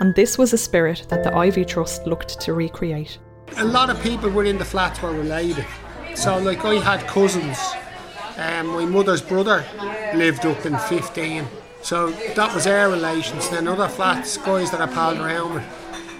[0.00, 3.18] and this was a spirit that the Iveagh Trust looked to recreate.
[3.56, 5.64] A lot of people within the flats were related.
[6.14, 7.58] So, like, I had cousins.
[8.36, 9.64] Um, my mother's brother
[10.14, 11.46] lived up in 15
[11.82, 13.48] so that was our relations.
[13.50, 15.64] Then other flats, guys that I palled around with,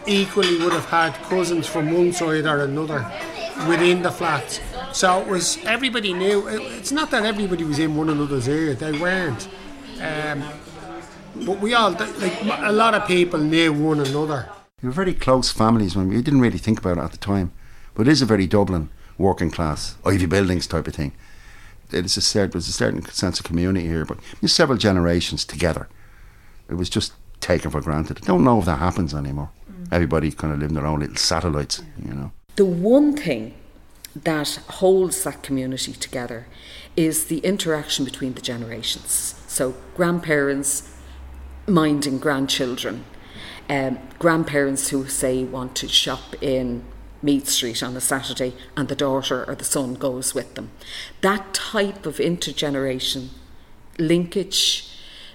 [0.07, 3.11] equally would have had cousins from one side or another
[3.69, 4.61] within the flats.
[4.93, 6.47] So it was everybody knew.
[6.49, 9.49] It's not that everybody was in one another's ear; they weren't.
[10.01, 10.43] Um,
[11.37, 14.49] but we all, like a lot of people, knew one another.
[14.83, 17.53] We were very close families when we didn't really think about it at the time.
[17.95, 21.13] But it is a very Dublin working class Iveagh buildings type of thing
[21.93, 25.89] it is a certain, there's a certain sense of community here, but several generations together.
[26.69, 28.21] It was just taken for granted.
[28.23, 29.51] I don't know if that happens anymore.
[29.71, 29.93] Mm.
[29.93, 32.33] Everybody kind of live in their own little satellites, you know.
[32.57, 33.55] The one thing
[34.15, 36.47] that holds that community together
[36.97, 39.35] is the interaction between the generations.
[39.47, 40.89] So, grandparents
[41.67, 43.05] minding grandchildren,
[43.69, 46.85] um, grandparents who say want to shop in
[47.23, 50.71] Meath Street on a Saturday and the daughter or the son goes with them.
[51.21, 53.29] That type of intergeneration
[53.99, 54.89] linkage,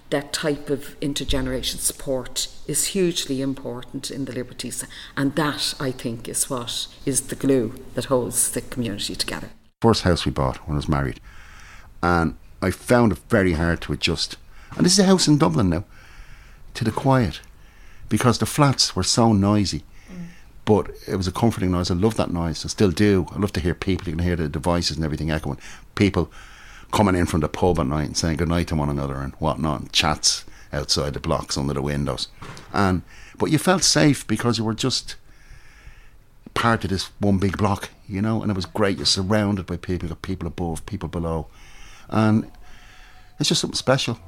[0.09, 6.27] that type of intergeneration support is hugely important in the Liberties, and that I think
[6.27, 9.49] is what is the glue that holds the community together.
[9.81, 11.19] First house we bought when I was married,
[12.01, 14.37] and I found it very hard to adjust.
[14.75, 15.85] And this is a house in Dublin now,
[16.73, 17.41] to the quiet,
[18.09, 19.83] because the flats were so noisy.
[20.67, 21.89] But it was a comforting noise.
[21.89, 22.65] I love that noise.
[22.65, 23.25] I still do.
[23.31, 24.09] I love to hear people.
[24.09, 25.57] You can hear the devices and everything echoing.
[25.95, 26.29] People
[26.91, 29.33] coming in from the pub at night and saying good night to one another and
[29.35, 29.79] whatnot.
[29.79, 32.27] And chats outside the blocks under the windows.
[32.73, 33.03] And
[33.37, 35.15] but you felt safe because you were just
[36.53, 38.97] part of this one big block, you know, and it was great.
[38.97, 41.47] You're surrounded by people, got people above, people below.
[42.09, 42.51] And
[43.39, 44.19] it's just something special.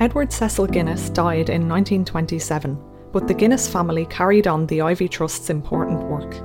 [0.00, 2.78] Edward Cecil Guinness died in 1927,
[3.12, 6.36] but the Guinness family carried on the Iveagh Trust's important work.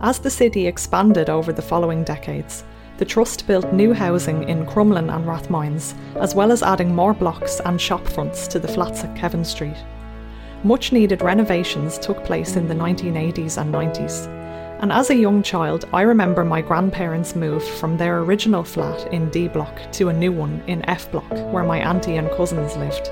[0.00, 2.64] As the city expanded over the following decades,
[2.98, 7.60] the Trust built new housing in Crumlin and Rathmines, as well as adding more blocks
[7.64, 9.76] and shop fronts to the flats at Kevin Street.
[10.64, 14.28] Much needed renovations took place in the 1980s and 90s,
[14.80, 19.30] and as a young child, I remember my grandparents moved from their original flat in
[19.30, 23.10] D Block to a new one in F Block, where my auntie and cousins lived.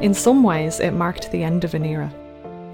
[0.00, 2.10] In some ways, it marked the end of an era.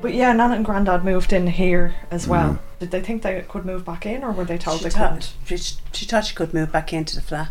[0.00, 2.52] But yeah, Nana and Grandad moved in here as well.
[2.52, 2.58] Mm.
[2.78, 5.32] Did they think they could move back in, or were they told she they thought,
[5.48, 5.60] couldn't?
[5.60, 7.50] She, she, thought she could move back into the flat,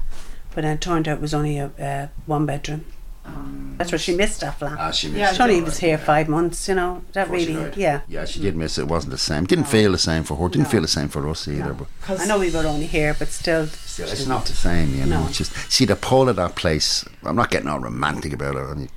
[0.53, 2.85] but then it turned out it was only a uh, one bedroom.
[3.25, 4.77] Um, That's where she missed that flat.
[4.79, 6.69] Ah, she missed yeah, she only was here five months.
[6.69, 8.01] You know that really, yeah.
[8.07, 8.83] Yeah, she did miss it.
[8.83, 9.45] It wasn't the same.
[9.45, 9.71] Didn't no.
[9.71, 10.47] feel the same for her.
[10.47, 10.69] Didn't no.
[10.69, 11.73] feel the same for us either.
[11.73, 11.87] No.
[12.07, 14.93] But I know we were only here, but still, still it's not the same.
[14.93, 15.27] You know, no.
[15.27, 17.03] it's just see the pull of that place.
[17.23, 18.59] I'm not getting all romantic about it.
[18.59, 18.89] I mean, the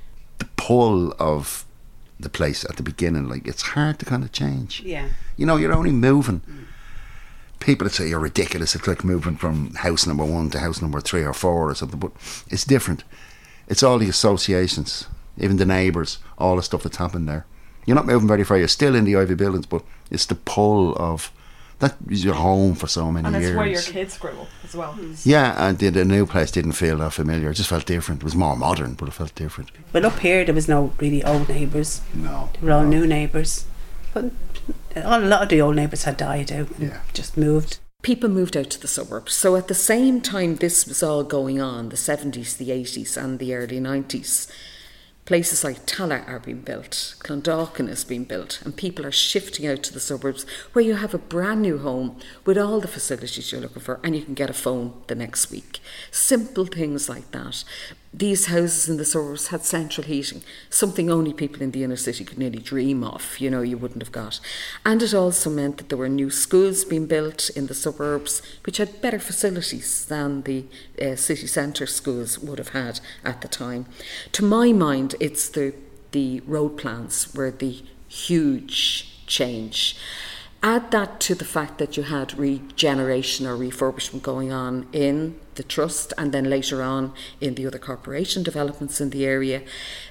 [0.69, 1.65] pull of
[2.19, 4.83] the place at the beginning, like it's hard to kind of change.
[4.85, 5.07] Yeah.
[5.35, 6.41] You know, you're only moving.
[6.41, 6.65] Mm.
[7.59, 8.75] People would say you're ridiculous.
[8.75, 11.99] It's like moving from house number one to house number three or four or something,
[11.99, 12.11] but
[12.51, 13.03] it's different.
[13.67, 15.07] It's all the associations,
[15.39, 17.47] even the neighbours, all the stuff that's happened there.
[17.87, 18.59] You're not moving very far.
[18.59, 21.31] You're still in the Iveagh buildings, but it's the pull of
[21.79, 23.49] that is your home for so many and years.
[23.49, 24.93] And it's where your kids grew up as well.
[24.93, 25.13] Hmm.
[25.23, 27.49] Yeah, and the, the, new place didn't feel that familiar.
[27.49, 28.21] It just felt different.
[28.21, 29.71] It was more modern, but it felt different.
[29.93, 32.01] Well, up here, there was no really old neighbours.
[32.13, 32.49] No.
[32.53, 32.89] They were all no.
[32.89, 33.65] new neighbours.
[34.13, 34.31] But
[34.95, 37.01] a lot of the old neighbours had died out and yeah.
[37.13, 37.79] just moved.
[38.01, 39.33] People moved out to the suburbs.
[39.33, 43.39] So at the same time this was all going on, the 70s, the 80s, and
[43.39, 44.49] the early 90s,
[45.29, 49.83] Places like Tallaght are being built, Clondalkin is being built, and people are shifting out
[49.83, 53.61] to the suburbs where you have a brand new home with all the facilities you're
[53.61, 55.81] looking for and you can get a phone the next week.
[56.09, 57.63] Simple things like that.
[58.11, 60.41] These houses in the suburbs had central heating,
[60.71, 64.01] something only people in the inner city could nearly dream of, you know, you wouldn't
[64.01, 64.39] have got.
[64.83, 68.77] And it also meant that there were new schools being built in the suburbs, which
[68.77, 70.65] had better facilities than the
[70.99, 73.85] uh, city centre schools would have had at the time.
[74.31, 75.75] To my mind, it's the,
[76.11, 79.95] the road plans were the huge change.
[80.61, 85.63] Add that to the fact that you had regeneration or refurbishment going on in the
[85.63, 89.61] trust and then later on in the other corporation developments in the area.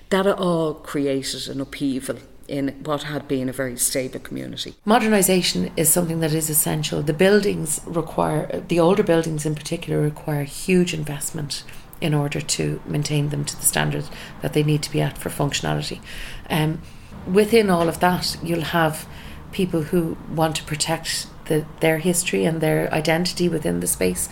[0.09, 4.75] That all created an upheaval in what had been a very stable community.
[4.87, 7.03] Modernisation is something that is essential.
[7.03, 11.63] The buildings require, the older buildings in particular, require huge investment
[12.01, 14.05] in order to maintain them to the standard
[14.41, 16.01] that they need to be at for functionality.
[16.49, 16.81] Um,
[17.27, 19.07] within all of that, you'll have
[19.53, 24.29] people who want to protect the, their history and their identity within the space,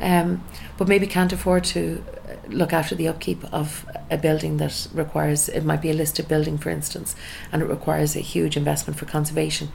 [0.00, 0.44] um,
[0.76, 2.04] but maybe can't afford to
[2.48, 6.58] look after the upkeep of a building that requires it might be a listed building,
[6.58, 7.14] for instance,
[7.52, 9.68] and it requires a huge investment for conservation.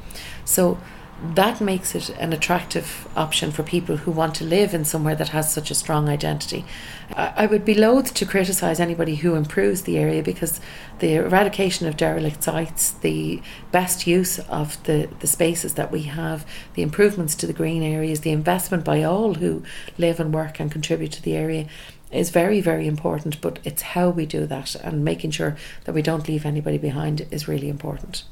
[0.46, 0.80] So
[1.24, 5.30] that makes it an attractive option for people who want to live in somewhere that
[5.30, 6.66] has such a strong identity.
[7.16, 10.60] I, would be loath to criticise anybody who improves the area because
[11.00, 13.42] the eradication of derelict sites, the
[13.72, 18.22] best use of the, the spaces that we have, the improvements to the green areas,
[18.22, 19.64] the investment by all who
[19.98, 21.68] live and work and contribute to the area
[22.14, 25.56] is very, very important, but it's how we do that and making sure
[25.86, 28.24] that we don't leave anybody behind is really important.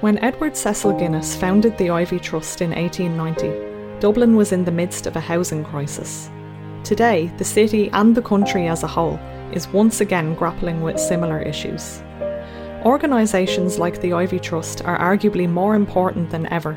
[0.00, 5.06] When Edward Cecil Guinness founded the Iveagh Trust in 1890, Dublin was in the midst
[5.06, 6.28] of a housing crisis.
[6.82, 9.18] Today, the city and the country as a whole
[9.52, 12.02] is once again grappling with similar issues.
[12.84, 16.76] Organisations like the Iveagh Trust are arguably more important than ever,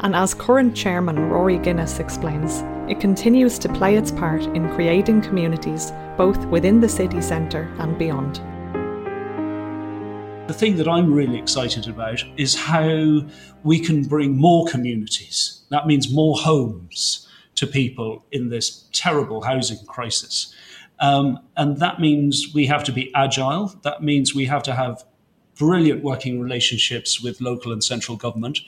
[0.00, 5.20] and as current chairman Rory Guinness explains, it continues to play its part in creating
[5.20, 8.36] communities both within the city centre and beyond.
[10.48, 13.20] The thing that I'm really excited about is how
[13.64, 15.60] we can bring more communities.
[15.68, 20.54] That means more homes to people in this terrible housing crisis.
[21.00, 23.74] Um, and that means we have to be agile.
[23.82, 25.04] That means we have to have
[25.58, 28.60] brilliant working relationships with local and central government.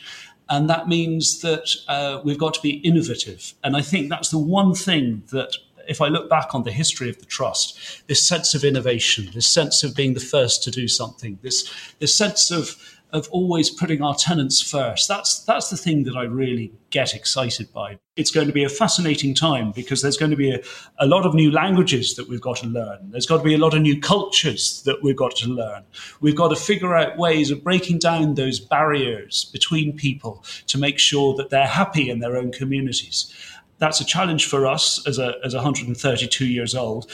[0.50, 3.54] And that means that uh, we've got to be innovative.
[3.62, 5.56] And I think that's the one thing that,
[5.88, 7.78] if I look back on the history of the trust,
[8.08, 11.70] this sense of innovation, this sense of being the first to do something, this,
[12.00, 12.76] this sense of
[13.12, 15.08] of always putting our tenants first.
[15.08, 17.98] That's that's the thing that I really get excited by.
[18.16, 20.60] It's going to be a fascinating time because there's going to be a,
[20.98, 23.10] a lot of new languages that we've got to learn.
[23.10, 25.84] There's got to be a lot of new cultures that we've got to learn.
[26.20, 30.98] We've got to figure out ways of breaking down those barriers between people to make
[30.98, 33.32] sure that they're happy in their own communities.
[33.78, 37.10] That's a challenge for us as a as 132 years old.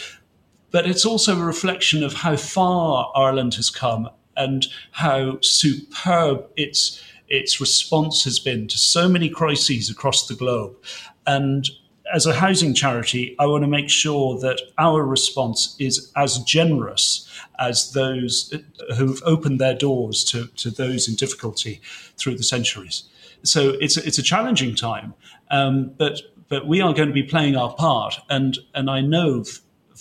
[0.70, 7.03] But it's also a reflection of how far Ireland has come and how superb its
[7.28, 10.76] its response has been to so many crises across the globe.
[11.26, 11.68] And
[12.14, 17.28] as a housing charity, I want to make sure that our response is as generous
[17.59, 18.55] as those
[18.97, 21.80] who've opened their doors to, to those in difficulty
[22.16, 23.05] through the centuries.
[23.43, 25.14] So it's a, it's a challenging time,
[25.51, 29.45] um, but but we are going to be playing our part, and and I know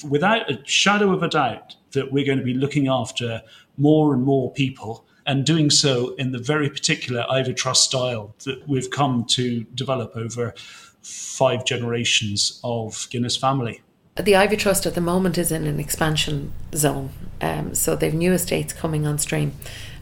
[0.07, 3.41] without a shadow of a doubt that we're going to be looking after
[3.78, 8.67] more and more people and doing so in the very particular Iveagh Trust style that
[8.67, 10.53] we've come to develop over
[11.01, 13.82] five generations of Guinness family.
[14.15, 17.09] The Iveagh Trust at the moment is in an expansion zone,
[17.41, 19.53] um, so they've new estates coming on stream.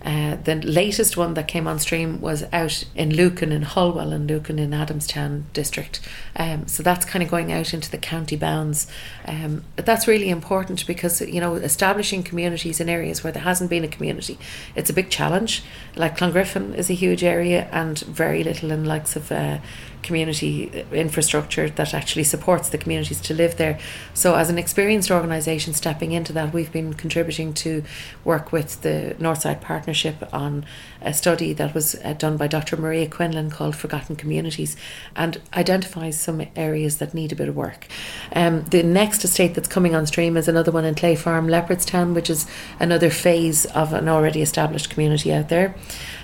[0.03, 4.27] Uh, the latest one that came on stream was out in Lucan in Holwell and
[4.29, 6.01] Lucan in Adamstown district.
[6.35, 8.87] Um, so that's kind of going out into the county bounds.
[9.25, 13.83] Um, that's really important because you know establishing communities in areas where there hasn't been
[13.83, 14.37] a community,
[14.75, 15.63] it's a big challenge.
[15.95, 19.31] Like Clongriffin is a huge area and very little in likes of.
[19.31, 19.59] Uh,
[20.03, 23.79] community infrastructure that actually supports the communities to live there.
[24.13, 27.83] So, as an experienced organisation stepping into that, we've been contributing to
[28.23, 30.65] work with the Northside Partnership on
[31.01, 32.77] a study that was uh, done by Dr.
[32.77, 34.75] Maria Quinlan called Forgotten Communities
[35.15, 37.87] and identifies some areas that need a bit of work.
[38.33, 42.13] Um, the next estate that's coming on stream is another one in Clay Farm, Leopardstown,
[42.13, 42.47] which is
[42.79, 45.75] another phase of an already established community out there.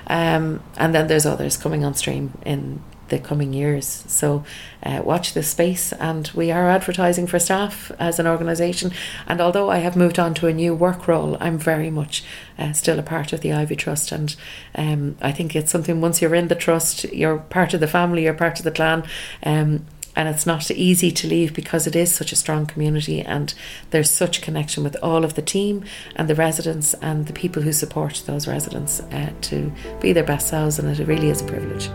[0.08, 4.04] Um, and then there's others coming on stream in the coming years.
[4.08, 4.44] So
[4.84, 8.92] uh, watch this space, and we are advertising for staff as an organisation.
[9.28, 12.24] And although I have moved on to a new work role, I'm very much
[12.58, 14.36] uh, still a part of the Iveagh Trust, and
[14.76, 16.02] um, I think it's something.
[16.02, 19.04] Once you're in the trust, you're part of the family, you're part of the clan.
[19.44, 19.86] Um,
[20.16, 23.54] and it's not easy to leave because it is such a strong community and
[23.92, 25.86] there's such connection with all of the team
[26.16, 30.50] and the residents and the people who support those residents uh, to be their best
[30.50, 31.90] selves and it really is a privilege.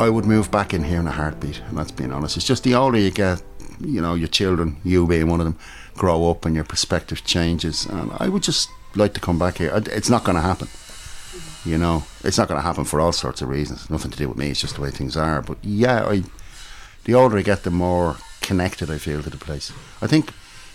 [0.00, 2.36] I would move back in here in a heartbeat, and that's being honest.
[2.36, 3.42] It's just the older you get,
[3.80, 5.58] you know, your children, you being one of them,
[5.96, 7.84] grow up and your perspective changes.
[7.86, 9.72] And I would just like to come back here.
[9.74, 10.68] It's not going to happen.
[11.64, 13.90] You know, it's not going to happen for all sorts of reasons.
[13.90, 14.50] Nothing to do with me.
[14.50, 15.42] It's just the way things are.
[15.42, 16.22] But yeah, I,
[17.04, 19.72] the older I get, the more connected I feel to the place.
[20.00, 20.32] I think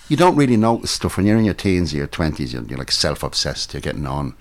[0.09, 2.51] you don't really notice stuff when you're in your teens, or your twenties.
[2.51, 3.73] You're, you're like self-obsessed.
[3.73, 4.35] You're getting on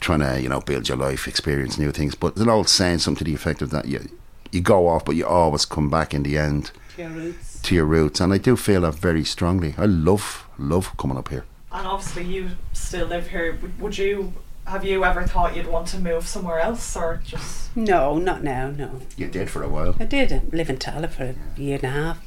[0.00, 2.14] trying to you know build your life, experience new things.
[2.14, 4.08] But there's an old saying, something to the effect of that: you
[4.50, 7.60] you go off, but you always come back in the end to your roots.
[7.62, 9.74] To your roots, and I do feel that very strongly.
[9.78, 11.44] I love love coming up here.
[11.72, 13.58] And obviously, you still live here.
[13.78, 14.32] Would you?
[14.66, 17.74] Have you ever thought you'd want to move somewhere else, or just?
[17.76, 18.70] No, not now.
[18.70, 19.00] No.
[19.16, 19.96] You did for a while.
[19.98, 22.26] I did live in Tallaght for a year and a half,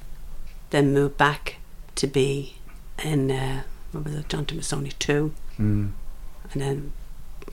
[0.69, 1.57] then moved back
[1.95, 2.55] to be
[3.03, 4.29] in uh, what was it?
[4.29, 5.91] John only two, mm.
[6.51, 6.93] and then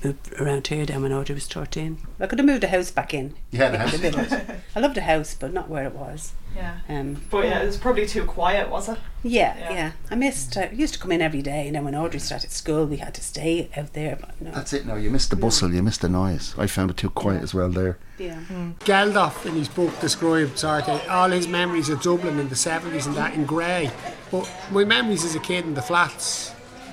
[0.04, 1.98] moved around here then when Audrey was 13.
[2.18, 3.34] I could have moved the house back in.
[3.50, 4.32] Yeah, the house.
[4.76, 6.32] I loved the house, but not where it was.
[6.54, 6.78] Yeah.
[6.88, 8.98] Um, but yeah, it was probably too quiet, was it?
[9.22, 9.72] Yeah, yeah.
[9.72, 9.92] yeah.
[10.10, 12.86] I missed, I used to come in every day, and then when Audrey started school,
[12.86, 14.16] we had to stay out there.
[14.20, 14.50] But no.
[14.50, 15.76] That's it, no, you missed the bustle, no.
[15.76, 16.54] you missed the noise.
[16.58, 17.42] I found it too quiet yeah.
[17.42, 17.98] as well there.
[18.18, 18.40] Yeah.
[18.48, 18.78] Mm.
[18.80, 23.06] Geldof in his book described sort of all his memories of Dublin in the 70s
[23.06, 23.90] and that in grey.
[24.30, 26.52] But my memories as a kid in the flats,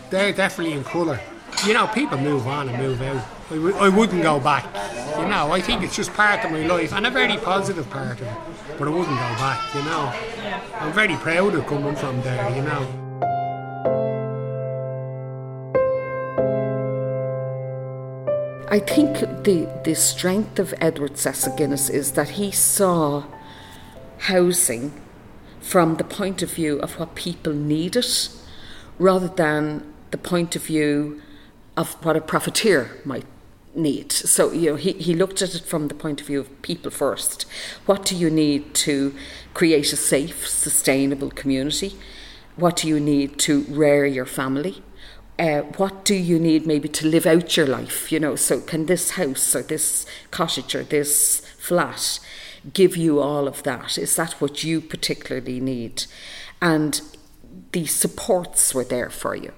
[0.10, 1.20] they're definitely in colour
[1.66, 3.24] you know, people move on and move out.
[3.50, 4.66] I w- I wouldn't go back.
[5.18, 8.20] You know, I think it's just part of my life and a very positive part
[8.22, 8.38] of it.
[8.78, 10.14] But I wouldn't go back, you know.
[10.80, 13.04] I'm very proud of coming from there, you know.
[18.70, 23.24] I think the, the strength of Edward Cecil Guinness is that he saw
[24.20, 24.92] housing
[25.62, 28.06] from the point of view of what people needed
[29.00, 31.22] rather than the point of view
[31.78, 33.26] of what a profiteer might
[33.76, 34.12] need.
[34.12, 36.92] So, you know, he, he looked at it from the point of view of people
[36.92, 37.46] first.
[37.86, 39.16] What do you need to
[39.54, 41.96] create a safe, sustainable community?
[42.56, 44.82] What do you need to rear your family?
[45.40, 48.12] uh, what do you need maybe to live out your life?
[48.12, 52.20] You know, so can this house or this cottage or this flat
[52.74, 53.98] give you all of that?
[53.98, 56.06] Is that what you particularly need?
[56.62, 57.02] And
[57.72, 59.54] the supports were there for you.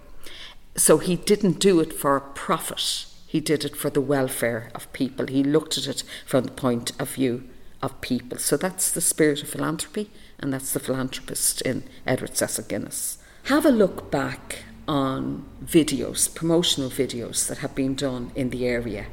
[0.76, 3.06] So he didn't do it for profit.
[3.28, 5.28] He did it for the welfare of people.
[5.28, 7.44] He looked at it from the point of view
[7.82, 8.38] of people.
[8.38, 10.10] So that's the spirit of philanthropy,
[10.40, 13.18] and that's the philanthropist in Edward Cecil Guinness.
[13.44, 19.06] Have a look back on videos, promotional videos that have been done in the area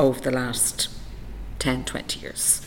[0.00, 0.88] over the last
[1.58, 2.60] 10, 20 years.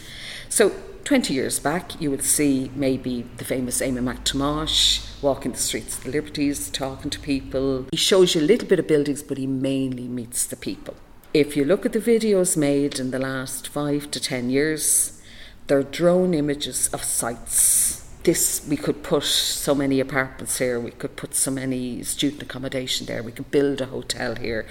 [0.48, 0.72] So,
[1.06, 5.98] 20 years back, you would see maybe the famous Éamonn Mac Thomáis walking the streets
[5.98, 7.86] of the Liberties, talking to people.
[7.92, 10.96] He shows you a little bit of buildings, but he mainly meets the people.
[11.34, 15.22] If you look at the videos made in the last five to 10 years,
[15.68, 21.16] they're drone images of sites this we could put so many apartments here, we could
[21.16, 24.66] put so many student accommodation there, we could build a hotel here.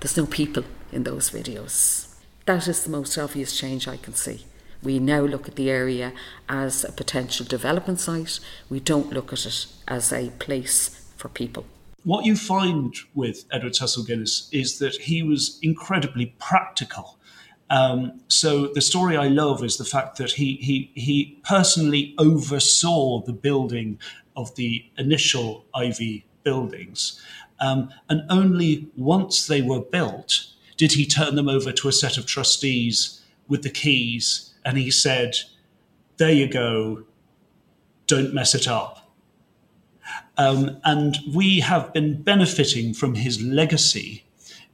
[0.00, 2.14] There's no people in those videos.
[2.44, 4.44] That is the most obvious change I can see.
[4.82, 6.12] We now look at the area
[6.48, 8.40] as a potential development site.
[8.70, 11.66] We don't look at it as a place for people.
[12.04, 17.18] What you find with Edward Cecil Guinness is that he was incredibly practical
[17.70, 23.22] um, so the story I love is the fact that he he he personally oversaw
[23.22, 23.98] the building
[24.36, 27.20] of the initial Iveagh buildings,
[27.60, 32.16] um, and only once they were built did he turn them over to a set
[32.16, 35.38] of trustees with the keys, and he said,
[36.18, 37.04] "There you go.
[38.06, 39.10] Don't mess it up."
[40.36, 44.24] Um, and we have been benefiting from his legacy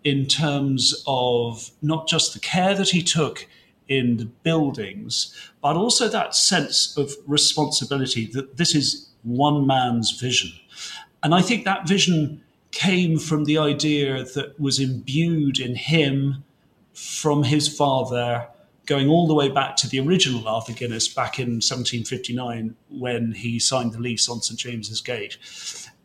[0.03, 3.47] in terms of not just the care that he took
[3.89, 5.33] in the buildings,
[5.63, 10.51] but also that sense of responsibility that this is one man's vision.
[11.23, 12.43] And I think that vision
[12.73, 16.45] came from the idea that was imbued in him
[16.93, 18.49] from his father,
[18.87, 23.59] going all the way back to the original Arthur Guinness back in 1759 when he
[23.59, 25.39] signed the lease on St James's Gate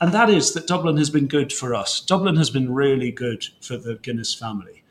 [0.02, 2.00] and that is that Dublin has been good for us.
[2.00, 4.84] Dublin has been really good for the Guinness family.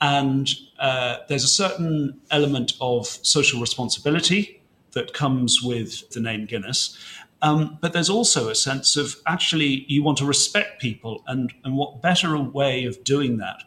[0.00, 0.48] And
[0.78, 4.62] uh, there's a certain element of social responsibility
[4.92, 6.96] that comes with the name Guinness.
[7.42, 11.76] Um, but there's also a sense of actually you want to respect people, and, and
[11.76, 13.62] what better a way of doing that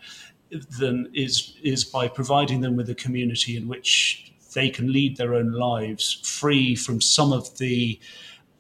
[0.80, 5.34] than is is by providing them with a community in which they can lead their
[5.34, 8.00] own lives free from some of the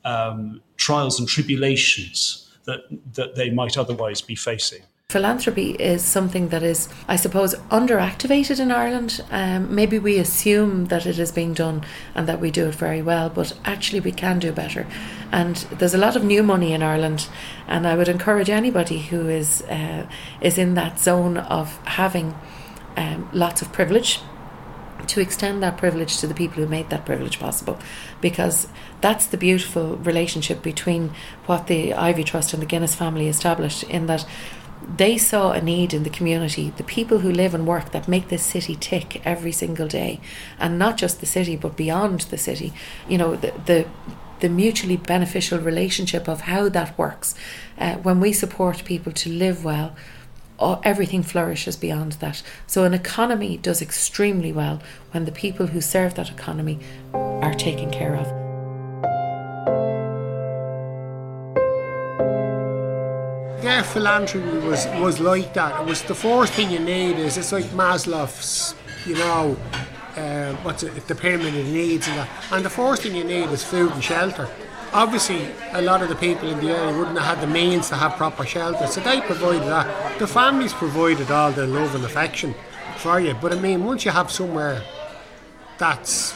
[0.05, 2.81] um, trials and tribulations that,
[3.13, 4.83] that they might otherwise be facing.
[5.11, 9.21] Philanthropy is something that is, I suppose, underactivated in Ireland.
[9.29, 11.83] Um, maybe we assume that it is being done
[12.15, 14.87] and that we do it very well, but actually we can do better.
[15.29, 17.27] And there's a lot of new money in Ireland,
[17.67, 20.07] and I would encourage anybody who is uh,
[20.39, 22.33] is in that zone of having
[22.95, 24.21] um, lots of privilege
[25.07, 27.77] to extend that privilege to the people who made that privilege possible
[28.21, 28.67] because
[29.01, 31.11] that's the beautiful relationship between
[31.47, 34.25] what the Iveagh Trust and the Guinness family established in that
[34.87, 38.29] they saw a need in the community, the people who live and work that make
[38.29, 40.19] this city tick every single day,
[40.59, 42.73] and not just the city but beyond the city.
[43.07, 43.87] You know, the the,
[44.39, 47.35] the mutually beneficial relationship of how that works.
[47.77, 49.95] Uh, when we support people to live well,
[50.83, 52.43] everything flourishes beyond that.
[52.67, 56.79] So an economy does extremely well when the people who serve that economy
[57.13, 58.40] are taken care of.
[63.61, 65.81] Yeah, philanthropy was, was like that.
[65.81, 69.57] It was the first thing you need is it's like Maslow's, you know,
[70.17, 72.29] uh, what's it, the pyramid of needs and that.
[72.51, 74.49] And the first thing you need is food and shelter
[74.93, 77.95] obviously a lot of the people in the area wouldn't have had the means to
[77.95, 80.19] have proper shelter, so they provided that.
[80.19, 82.53] The families provided all the love and affection
[82.97, 84.81] for you, but I mean, once you have somewhere
[85.77, 86.35] that's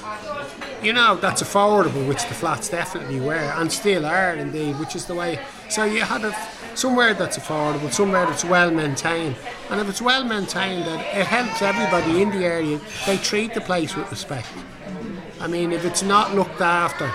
[0.81, 5.05] you know that's affordable, which the flats definitely were and still are indeed, which is
[5.05, 5.39] the way.
[5.69, 6.31] So you had a
[6.75, 9.35] somewhere that's affordable, somewhere that's well maintained.
[9.69, 12.79] And if it's well maintained, it helps everybody in the area.
[13.05, 14.47] They treat the place with respect.
[15.39, 17.11] I mean, if it's not looked after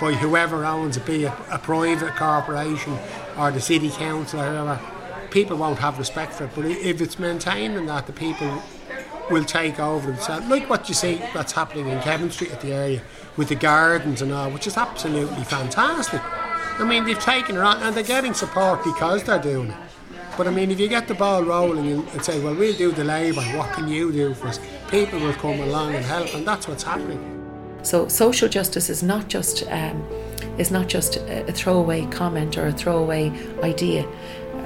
[0.00, 2.98] by whoever owns it, be it a private corporation
[3.38, 4.80] or the city council or whoever,
[5.30, 6.50] people won't have respect for it.
[6.54, 8.62] But if it's maintained and that, the people
[9.30, 10.46] will take over themselves.
[10.48, 13.02] Like what you see that's happening in Kevin Street at the area
[13.36, 16.20] with the gardens and all, which is absolutely fantastic.
[16.78, 19.76] I mean, they've taken it on and they're getting support because they're doing it.
[20.36, 23.04] But I mean, if you get the ball rolling and say, well, we'll do the
[23.04, 24.58] labour, what can you do for us?
[24.88, 27.30] People will come along and help, and that's what's happening.
[27.84, 30.02] So social justice is not just um,
[30.58, 33.30] is not just a throwaway comment or a throwaway
[33.62, 34.06] idea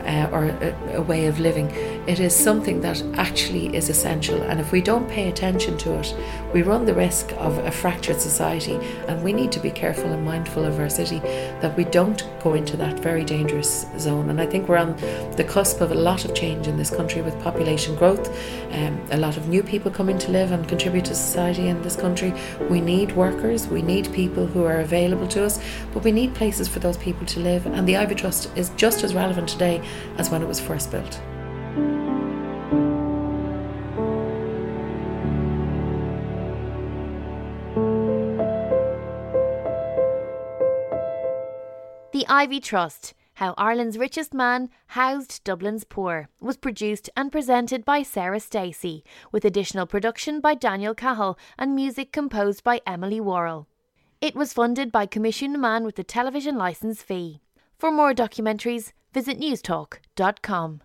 [0.06, 1.68] uh, or a, a, way of living.
[2.08, 6.14] It is something that actually is essential, and if we don't pay attention to it,
[6.54, 8.78] we run the risk of a fractured society.
[9.08, 12.54] And we need to be careful and mindful of our city that we don't go
[12.54, 14.30] into that very dangerous zone.
[14.30, 14.96] And I think we're on
[15.36, 18.26] the cusp of a lot of change in this country with population growth,
[18.72, 21.94] um, a lot of new people coming to live and contribute to society in this
[21.94, 22.32] country.
[22.70, 25.60] We need workers, we need people who are available to us,
[25.92, 27.66] but we need places for those people to live.
[27.66, 29.86] And the Iveagh Trust is just as relevant today
[30.16, 31.20] as when it was first built.
[42.28, 48.38] Iveagh Trust How Ireland's Richest Man Housed Dublin's Poor was produced and presented by Sarah
[48.38, 49.02] Stacey,
[49.32, 53.66] with additional production by Daniel Cahill and music composed by Emily Worrell.
[54.20, 57.40] It was funded by Coimisiún na Meán with the television licence fee.
[57.78, 60.82] For more documentaries, visit newstalk.com.